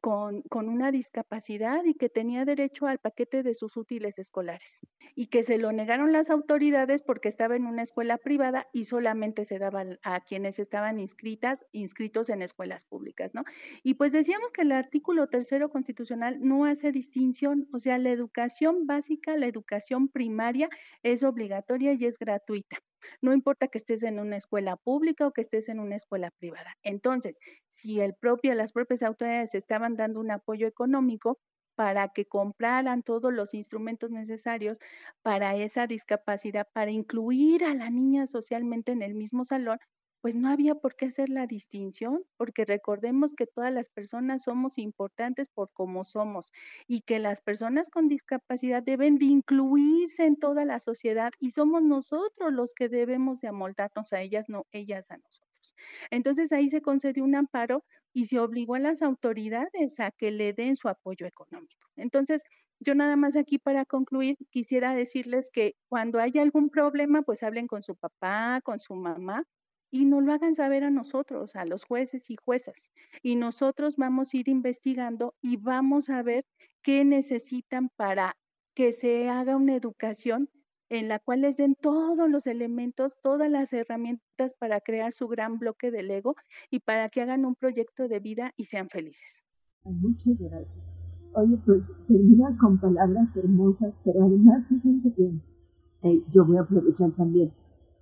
con, 0.00 0.42
con, 0.42 0.68
una 0.68 0.90
discapacidad 0.90 1.84
y 1.84 1.94
que 1.94 2.08
tenía 2.08 2.44
derecho 2.44 2.86
al 2.86 2.98
paquete 2.98 3.42
de 3.42 3.54
sus 3.54 3.76
útiles 3.76 4.18
escolares 4.18 4.80
y 5.14 5.26
que 5.26 5.42
se 5.42 5.58
lo 5.58 5.72
negaron 5.72 6.12
las 6.12 6.30
autoridades 6.30 7.02
porque 7.02 7.28
estaba 7.28 7.56
en 7.56 7.66
una 7.66 7.82
escuela 7.82 8.18
privada 8.18 8.66
y 8.72 8.84
solamente 8.84 9.44
se 9.44 9.58
daba 9.58 9.84
a 10.02 10.20
quienes 10.20 10.58
estaban 10.58 10.98
inscritas, 10.98 11.64
inscritos 11.72 12.28
en 12.28 12.42
escuelas 12.42 12.84
públicas, 12.84 13.34
¿no? 13.34 13.44
Y 13.82 13.94
pues 13.94 14.12
decíamos 14.12 14.52
que 14.52 14.62
el 14.62 14.72
artículo 14.72 15.28
tercero 15.28 15.70
constitucional 15.70 16.38
no 16.40 16.64
hace 16.64 16.92
distinción, 16.92 17.68
o 17.72 17.80
sea, 17.80 17.98
la 17.98 18.10
educación 18.10 18.86
básica, 18.86 19.36
la 19.36 19.46
educación 19.46 20.08
primaria 20.08 20.68
es 21.02 21.22
obligatoria 21.22 21.92
y 21.94 22.04
es 22.04 22.18
gratuita. 22.18 22.78
No 23.22 23.32
importa 23.32 23.68
que 23.68 23.78
estés 23.78 24.02
en 24.02 24.18
una 24.20 24.36
escuela 24.36 24.76
pública 24.76 25.26
o 25.26 25.32
que 25.32 25.40
estés 25.42 25.68
en 25.68 25.80
una 25.80 25.96
escuela 25.96 26.30
privada. 26.38 26.74
Entonces, 26.82 27.38
si 27.68 28.00
el 28.00 28.14
propio, 28.14 28.54
las 28.54 28.72
propias 28.72 29.02
autoridades 29.02 29.54
estaban 29.54 29.96
dando 29.96 30.20
un 30.20 30.30
apoyo 30.30 30.66
económico 30.66 31.38
para 31.76 32.08
que 32.08 32.26
compraran 32.26 33.02
todos 33.02 33.32
los 33.32 33.54
instrumentos 33.54 34.10
necesarios 34.10 34.78
para 35.22 35.54
esa 35.56 35.86
discapacidad, 35.86 36.66
para 36.72 36.90
incluir 36.90 37.64
a 37.64 37.74
la 37.74 37.90
niña 37.90 38.26
socialmente 38.26 38.92
en 38.92 39.02
el 39.02 39.14
mismo 39.14 39.44
salón, 39.44 39.78
pues 40.20 40.34
no 40.34 40.48
había 40.48 40.74
por 40.74 40.96
qué 40.96 41.06
hacer 41.06 41.28
la 41.28 41.46
distinción, 41.46 42.24
porque 42.36 42.64
recordemos 42.64 43.34
que 43.34 43.46
todas 43.46 43.72
las 43.72 43.88
personas 43.90 44.42
somos 44.44 44.78
importantes 44.78 45.48
por 45.48 45.70
cómo 45.72 46.04
somos 46.04 46.52
y 46.86 47.02
que 47.02 47.18
las 47.20 47.40
personas 47.40 47.90
con 47.90 48.08
discapacidad 48.08 48.82
deben 48.82 49.18
de 49.18 49.26
incluirse 49.26 50.24
en 50.26 50.36
toda 50.36 50.64
la 50.64 50.80
sociedad 50.80 51.30
y 51.38 51.52
somos 51.52 51.82
nosotros 51.82 52.52
los 52.52 52.74
que 52.74 52.88
debemos 52.88 53.40
de 53.40 53.48
amoldarnos 53.48 54.12
a 54.12 54.20
ellas, 54.20 54.48
no 54.48 54.66
ellas 54.72 55.10
a 55.10 55.18
nosotros. 55.18 55.74
Entonces 56.10 56.52
ahí 56.52 56.68
se 56.68 56.82
concedió 56.82 57.24
un 57.24 57.34
amparo 57.34 57.84
y 58.12 58.26
se 58.26 58.38
obligó 58.38 58.74
a 58.76 58.80
las 58.80 59.02
autoridades 59.02 60.00
a 60.00 60.10
que 60.10 60.30
le 60.30 60.52
den 60.52 60.76
su 60.76 60.88
apoyo 60.88 61.26
económico. 61.26 61.88
Entonces, 61.96 62.42
yo 62.80 62.94
nada 62.94 63.16
más 63.16 63.36
aquí 63.36 63.58
para 63.58 63.84
concluir 63.84 64.36
quisiera 64.50 64.94
decirles 64.94 65.50
que 65.50 65.76
cuando 65.88 66.18
haya 66.20 66.42
algún 66.42 66.70
problema, 66.70 67.22
pues 67.22 67.42
hablen 67.42 67.66
con 67.66 67.82
su 67.82 67.96
papá, 67.96 68.60
con 68.62 68.78
su 68.80 68.94
mamá 68.94 69.44
y 69.90 70.04
nos 70.04 70.22
lo 70.22 70.32
hagan 70.32 70.54
saber 70.54 70.84
a 70.84 70.90
nosotros, 70.90 71.56
a 71.56 71.64
los 71.64 71.84
jueces 71.84 72.30
y 72.30 72.36
juezas. 72.36 72.90
Y 73.22 73.36
nosotros 73.36 73.96
vamos 73.96 74.32
a 74.32 74.36
ir 74.36 74.48
investigando 74.48 75.34
y 75.40 75.56
vamos 75.56 76.10
a 76.10 76.22
ver 76.22 76.44
qué 76.82 77.04
necesitan 77.04 77.88
para 77.96 78.36
que 78.74 78.92
se 78.92 79.28
haga 79.28 79.56
una 79.56 79.74
educación 79.74 80.50
en 80.88 81.08
la 81.08 81.18
cual 81.18 81.40
les 81.40 81.56
den 81.56 81.74
todos 81.74 82.30
los 82.30 82.46
elementos, 82.46 83.18
todas 83.20 83.50
las 83.50 83.72
herramientas 83.72 84.54
para 84.58 84.80
crear 84.80 85.12
su 85.12 85.26
gran 85.26 85.58
bloque 85.58 85.90
de 85.90 86.02
Lego 86.02 86.36
y 86.70 86.80
para 86.80 87.08
que 87.08 87.22
hagan 87.22 87.44
un 87.44 87.54
proyecto 87.54 88.06
de 88.08 88.20
vida 88.20 88.52
y 88.56 88.66
sean 88.66 88.88
felices. 88.88 89.42
Muchas 89.84 90.38
gracias. 90.38 90.96
Oye, 91.34 91.56
pues 91.66 91.84
termina 92.08 92.56
con 92.58 92.78
palabras 92.78 93.36
hermosas, 93.36 93.94
pero 94.04 94.24
además 94.24 94.64
fíjense 94.68 95.12
que 95.12 95.30
eh, 96.02 96.22
yo 96.32 96.44
voy 96.44 96.56
a 96.56 96.62
aprovechar 96.62 97.10
también 97.12 97.52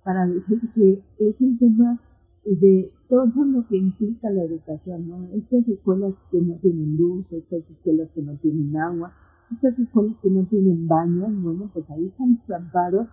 para 0.05 0.27
decir 0.27 0.61
que 0.75 1.01
es 1.17 1.41
el 1.41 1.57
tema 1.57 1.99
de 2.45 2.91
todo 3.09 3.43
lo 3.43 3.67
que 3.67 3.75
implica 3.75 4.29
la 4.29 4.43
educación, 4.43 5.07
¿no? 5.07 5.23
Estas 5.33 5.67
escuelas 5.67 6.15
que 6.29 6.39
no 6.39 6.53
tienen 6.61 6.95
luz, 6.95 7.25
estas 7.33 7.67
escuelas 7.71 8.11
que 8.13 8.21
no 8.21 8.35
tienen 8.35 8.77
agua, 8.77 9.13
estas 9.51 9.79
escuelas 9.79 10.15
que 10.21 10.29
no 10.29 10.45
tienen 10.45 10.87
baño, 10.87 11.27
bueno, 11.41 11.71
pues 11.73 11.89
ahí 11.89 12.05
están 12.05 12.35
desamparos 12.35 13.07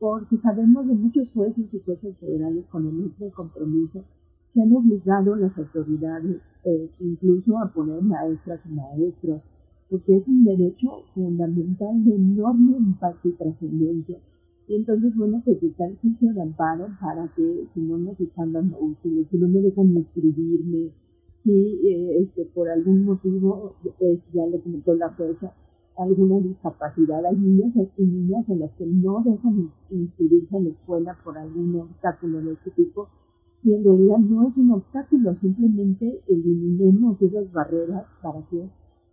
porque 0.00 0.36
sabemos 0.36 0.88
de 0.88 0.94
muchos 0.94 1.30
jueces 1.30 1.72
y 1.72 1.78
jueces 1.78 2.18
federales 2.18 2.66
con 2.68 2.88
el 2.88 2.92
mismo 2.92 3.30
compromiso 3.30 4.00
que 4.52 4.62
han 4.62 4.74
obligado 4.74 5.34
a 5.34 5.38
las 5.38 5.56
autoridades 5.60 6.50
eh, 6.64 6.90
incluso 6.98 7.56
a 7.58 7.72
poner 7.72 8.02
maestras 8.02 8.66
y 8.66 8.70
maestros, 8.70 9.42
porque 9.88 10.16
es 10.16 10.26
un 10.26 10.42
derecho 10.42 11.04
fundamental 11.14 12.04
de 12.04 12.16
enorme 12.16 12.78
impacto 12.78 13.28
y 13.28 13.32
trascendencia 13.32 14.18
y 14.72 14.76
entonces, 14.76 15.14
bueno, 15.14 15.42
pues 15.44 15.62
está 15.62 15.84
el 15.84 15.98
juicio 15.98 16.32
de 16.32 16.40
amparo 16.40 16.88
para 16.98 17.28
que 17.36 17.66
si 17.66 17.82
no 17.82 17.98
nos 17.98 18.18
están 18.18 18.54
dando 18.54 18.78
útiles, 18.80 19.28
si 19.28 19.38
no 19.38 19.46
me 19.46 19.60
dejan 19.60 19.94
inscribirme, 19.94 20.92
si 21.34 21.52
eh, 21.90 22.22
este, 22.22 22.46
por 22.46 22.70
algún 22.70 23.04
motivo, 23.04 23.74
eh, 24.00 24.18
ya 24.32 24.46
lo 24.46 24.62
comentó 24.62 24.94
la 24.94 25.10
jueza, 25.10 25.52
alguna 25.98 26.38
discapacidad. 26.38 27.22
Hay 27.26 27.36
niños 27.36 27.74
y 27.98 28.02
niñas 28.02 28.48
en 28.48 28.60
las 28.60 28.72
que 28.72 28.86
no 28.86 29.22
dejan 29.22 29.68
inscribirse 29.90 30.56
en 30.56 30.64
la 30.64 30.70
escuela 30.70 31.18
por 31.22 31.36
algún 31.36 31.76
obstáculo 31.76 32.40
de 32.40 32.54
este 32.54 32.70
tipo. 32.70 33.08
Y 33.62 33.74
en 33.74 33.84
realidad 33.84 34.20
no 34.20 34.48
es 34.48 34.56
un 34.56 34.70
obstáculo, 34.70 35.34
simplemente 35.34 36.22
eliminemos 36.28 37.20
esas 37.20 37.52
barreras 37.52 38.06
para 38.22 38.40
que 38.48 38.70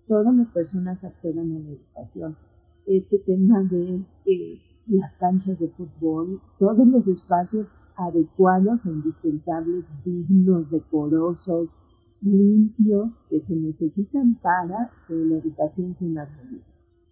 todas 0.08 0.34
las 0.34 0.48
personas 0.54 1.04
accedan 1.04 1.52
a 1.52 1.60
la 1.60 1.70
educación. 1.72 2.38
Este 2.86 3.20
tema 3.20 3.62
de 3.64 4.02
eh, 4.26 4.62
las 4.90 5.18
canchas 5.18 5.60
de 5.60 5.70
fútbol, 5.70 6.42
todos 6.58 6.88
los 6.88 7.08
espacios 7.08 7.68
adecuados 7.96 8.86
e 8.86 8.90
indispensables, 8.90 9.86
dignos, 10.04 10.70
decorosos, 10.72 11.70
limpios, 12.22 13.12
que 13.30 13.40
se 13.42 13.56
necesitan 13.56 14.36
para 14.42 14.92
que 15.08 15.14
la 15.14 15.38
educación 15.38 15.96
una 16.00 16.26
realidad. 16.26 16.64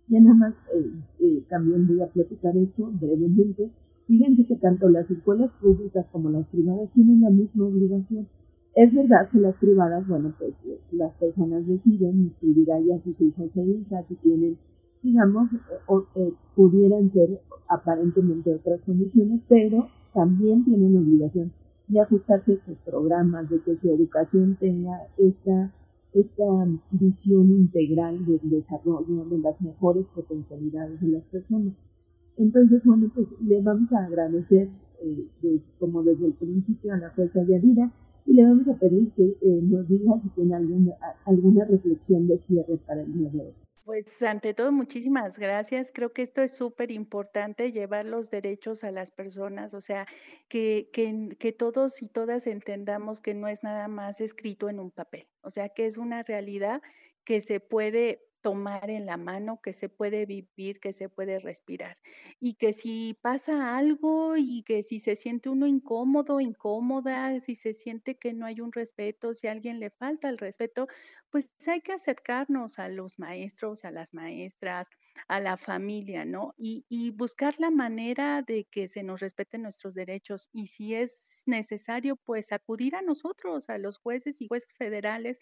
Ya 0.08 0.22
nada 0.22 0.36
más, 0.36 0.56
eh, 0.74 0.92
eh, 1.20 1.44
también 1.50 1.88
voy 1.88 2.02
a 2.02 2.08
platicar 2.08 2.56
esto 2.56 2.90
brevemente. 2.94 3.70
Fíjense 4.08 4.46
que 4.46 4.56
tanto 4.56 4.88
las 4.88 5.10
escuelas 5.12 5.52
públicas 5.62 6.06
como 6.12 6.30
las 6.30 6.48
privadas 6.48 6.90
tienen 6.94 7.22
la 7.22 7.30
misma 7.30 7.66
obligación. 7.66 8.28
Es 8.74 8.94
verdad 8.94 9.30
que 9.30 9.40
las 9.40 9.56
privadas, 9.56 10.08
bueno, 10.08 10.34
pues 10.40 10.54
eh, 10.66 10.80
las 10.92 11.14
personas 11.16 11.68
deciden 11.68 12.22
inscribir 12.22 12.72
ahí 12.72 12.92
a 12.92 13.02
sus 13.02 13.20
hijos 13.20 13.58
e 13.58 13.66
hijas 13.66 14.12
y 14.12 14.16
tienen 14.16 14.58
digamos, 15.02 15.50
eh, 15.54 16.34
pudieran 16.56 17.10
ser 17.10 17.30
aparentemente 17.68 18.54
otras 18.54 18.82
condiciones, 18.82 19.42
pero 19.48 19.88
también 20.14 20.64
tienen 20.66 20.94
la 20.94 21.00
obligación 21.00 21.52
de 21.88 22.02
ajustarse 22.02 22.52
a 22.52 22.56
estos 22.56 22.78
programas, 22.80 23.50
de 23.50 23.62
que 23.62 23.76
su 23.78 23.90
educación 23.90 24.58
tenga 24.60 25.08
esta, 25.18 25.74
esta 26.14 26.44
visión 26.92 27.50
integral 27.52 28.26
del 28.26 28.42
desarrollo 28.44 29.26
de 29.26 29.40
las 29.40 29.62
mejores 29.62 30.06
potencialidades 30.14 31.00
de 31.00 31.08
las 31.08 31.24
personas. 31.26 31.78
Entonces, 32.38 32.84
bueno, 32.84 33.10
pues 33.14 33.42
le 33.42 33.62
vamos 33.62 33.92
a 33.94 34.06
agradecer, 34.06 34.68
eh, 35.02 35.62
como 35.80 36.04
desde 36.04 36.26
el 36.26 36.34
principio, 36.34 36.94
a 36.94 36.98
la 36.98 37.10
jueza 37.12 37.44
Yadira 37.44 37.92
y 38.26 38.34
le 38.34 38.44
vamos 38.44 38.68
a 38.68 38.76
pedir 38.76 39.12
que 39.14 39.24
eh, 39.24 39.62
nos 39.64 39.88
diga 39.88 40.20
si 40.22 40.30
tiene 40.30 40.56
alguna, 40.56 40.92
alguna 41.26 41.66
reflexión 41.66 42.28
de 42.28 42.38
cierre 42.38 42.78
para 42.86 43.02
el 43.02 43.14
día 43.14 43.30
de 43.30 43.40
hoy. 43.40 43.67
Pues 43.88 44.22
ante 44.22 44.54
todo, 44.54 44.74
muchísimas 44.74 45.40
gracias. 45.40 45.94
Creo 45.94 46.12
que 46.12 46.22
esto 46.22 46.42
es 46.42 46.54
súper 46.54 46.92
importante, 46.92 47.72
llevar 47.72 48.04
los 48.04 48.30
derechos 48.30 48.84
a 48.84 48.92
las 48.92 49.12
personas, 49.12 49.74
o 49.74 49.80
sea, 49.80 50.06
que, 50.50 50.90
que, 50.92 51.30
que, 51.40 51.54
todos 51.54 52.02
y 52.02 52.10
todas 52.10 52.48
entendamos 52.48 53.22
que 53.22 53.34
no 53.34 53.48
es 53.48 53.64
nada 53.64 53.88
más 53.88 54.20
escrito 54.20 54.68
en 54.68 54.82
un 54.82 54.92
papel, 54.92 55.30
o 55.40 55.52
sea, 55.52 55.70
que 55.70 55.86
es 55.86 55.96
una 55.96 56.22
realidad 56.24 56.82
que 57.24 57.40
se 57.40 57.62
puede 57.62 58.26
tomar 58.48 58.90
en 58.90 59.06
la 59.06 59.18
mano, 59.18 59.60
que 59.62 59.74
se 59.74 59.90
puede 59.90 60.26
vivir, 60.26 60.80
que 60.80 60.94
se 60.94 61.10
puede 61.10 61.40
respirar. 61.40 61.98
Y 62.40 62.56
que 62.56 62.74
si 62.74 63.18
pasa 63.22 63.78
algo 63.78 64.38
y 64.38 64.64
que 64.64 64.84
si 64.84 65.00
se 65.00 65.16
siente 65.16 65.50
uno 65.50 65.68
incómodo, 65.68 66.40
incómoda, 66.40 67.40
si 67.40 67.56
se 67.56 67.74
siente 67.74 68.18
que 68.18 68.34
no 68.34 68.46
hay 68.46 68.62
un 68.62 68.72
respeto, 68.72 69.34
si 69.34 69.48
a 69.48 69.52
alguien 69.52 69.80
le 69.80 69.90
falta 69.90 70.30
el 70.30 70.38
respeto, 70.38 70.88
pues 71.30 71.50
hay 71.68 71.82
que 71.82 71.92
acercarnos 71.94 72.80
a 72.80 72.88
los 72.90 73.20
maestros, 73.20 73.84
a 73.86 73.92
las 73.92 74.14
maestras, 74.14 74.90
a 75.28 75.40
la 75.40 75.58
familia, 75.58 76.26
¿no? 76.26 76.54
Y, 76.58 76.86
y 76.90 77.12
buscar 77.12 77.56
la 77.60 77.70
manera 77.72 78.42
de 78.44 78.66
que 78.66 78.88
se 78.88 79.04
nos 79.04 79.20
respeten 79.20 79.64
nuestros 79.64 79.94
derechos. 79.96 80.50
Y 80.54 80.68
si 80.68 80.94
es 80.96 81.44
necesario, 81.46 82.16
pues 82.16 82.52
acudir 82.52 82.96
a 82.96 83.02
nosotros, 83.02 83.70
a 83.70 83.78
los 83.78 83.98
jueces 83.98 84.42
y 84.42 84.48
jueces 84.48 84.74
federales. 84.78 85.40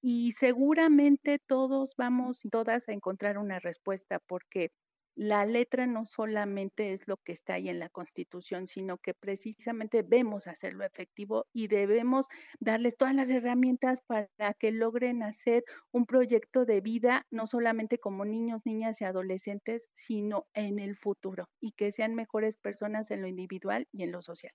Y 0.00 0.32
seguramente 0.32 1.38
todos 1.38 1.94
vamos 1.96 2.42
todas 2.50 2.88
a 2.88 2.92
encontrar 2.92 3.38
una 3.38 3.58
respuesta 3.58 4.18
porque 4.18 4.70
la 5.18 5.44
letra 5.46 5.88
no 5.88 6.04
solamente 6.06 6.92
es 6.92 7.08
lo 7.08 7.16
que 7.16 7.32
está 7.32 7.54
ahí 7.54 7.68
en 7.68 7.80
la 7.80 7.88
Constitución, 7.88 8.68
sino 8.68 8.98
que 8.98 9.14
precisamente 9.14 10.04
debemos 10.04 10.46
hacerlo 10.46 10.84
efectivo 10.84 11.46
y 11.52 11.66
debemos 11.66 12.28
darles 12.60 12.96
todas 12.96 13.16
las 13.16 13.28
herramientas 13.28 14.00
para 14.00 14.54
que 14.54 14.70
logren 14.70 15.24
hacer 15.24 15.64
un 15.90 16.06
proyecto 16.06 16.64
de 16.64 16.80
vida, 16.80 17.26
no 17.32 17.48
solamente 17.48 17.98
como 17.98 18.24
niños, 18.24 18.64
niñas 18.64 19.00
y 19.00 19.06
adolescentes, 19.06 19.88
sino 19.92 20.46
en 20.54 20.78
el 20.78 20.94
futuro 20.94 21.48
y 21.60 21.72
que 21.72 21.90
sean 21.90 22.14
mejores 22.14 22.56
personas 22.56 23.10
en 23.10 23.22
lo 23.22 23.26
individual 23.26 23.88
y 23.90 24.04
en 24.04 24.12
lo 24.12 24.22
social. 24.22 24.52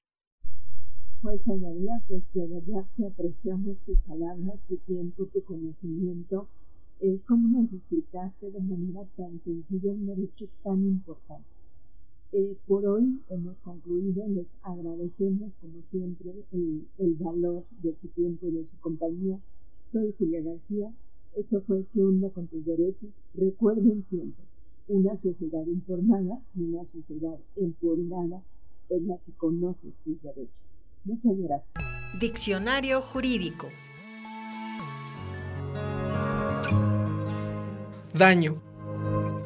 Pues 1.22 1.44
señoría, 1.44 2.02
pues 2.08 2.24
de 2.34 2.48
verdad 2.48 2.86
que 2.96 3.06
apreciamos 3.06 3.78
tus 3.86 4.00
palabras, 4.08 4.64
tu 4.70 4.78
tiempo, 4.78 5.26
tu 5.26 5.44
conocimiento 5.44 6.48
eh, 7.04 7.20
cómo 7.28 7.50
nos 7.50 7.74
explicaste 7.74 8.50
de 8.50 8.62
manera 8.62 9.06
tan 9.18 9.38
sencilla 9.44 9.92
un 9.92 10.06
derecho 10.06 10.48
tan 10.64 10.82
importante. 10.86 11.50
Eh, 12.32 12.56
por 12.66 12.86
hoy 12.86 13.20
hemos 13.30 13.60
concluido, 13.60 14.26
les 14.30 14.56
agradecemos 14.64 15.52
como 15.60 15.82
siempre 15.92 16.32
el, 16.54 16.88
el, 16.98 17.14
valor 17.16 17.66
de 17.82 17.94
su 18.02 18.08
tiempo 18.08 18.48
y 18.48 18.52
de 18.52 18.66
su 18.66 18.78
compañía. 18.80 19.38
Soy 19.82 20.16
Julia 20.18 20.42
García, 20.44 20.94
esto 21.36 21.62
fue 21.68 21.86
¿Qué 21.94 22.02
onda 22.02 22.30
con 22.30 22.48
tus 22.48 22.66
derechos? 22.66 23.10
Recuerden 23.34 24.02
siempre, 24.02 24.46
una 24.88 25.18
sociedad 25.18 25.66
informada 25.68 26.40
y 26.56 26.62
una 26.62 26.86
sociedad 26.86 27.38
empoderada 27.58 28.42
es 28.90 29.04
la 29.04 29.18
que 29.18 29.34
conoce 29.34 29.92
sus 30.06 30.22
derechos. 30.22 30.56
Muchas 31.04 31.38
gracias. 31.38 32.20
Diccionario 32.22 33.02
jurídico. 33.02 33.68
Daño. 38.14 38.62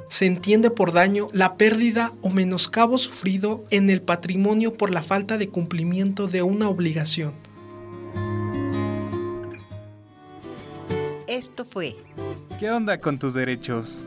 Se 0.10 0.26
entiende 0.26 0.70
por 0.70 0.94
daño 0.94 1.28
la 1.34 1.56
pérdida 1.56 2.14
o 2.22 2.30
menoscabo 2.30 2.98
sufrido 2.98 3.64
en 3.70 3.90
el 3.90 4.02
patrimonio 4.02 4.74
por 4.74 4.94
la 4.94 5.02
falta 5.02 5.38
de 5.38 5.50
cumplimiento 5.50 6.28
de 6.28 6.44
una 6.44 6.70
obligación. 6.70 7.34
Esto 11.28 11.66
fue 11.66 11.96
¿Qué 12.60 12.72
onda 12.72 12.98
con 12.98 13.20
tus 13.20 13.36
derechos? 13.36 14.00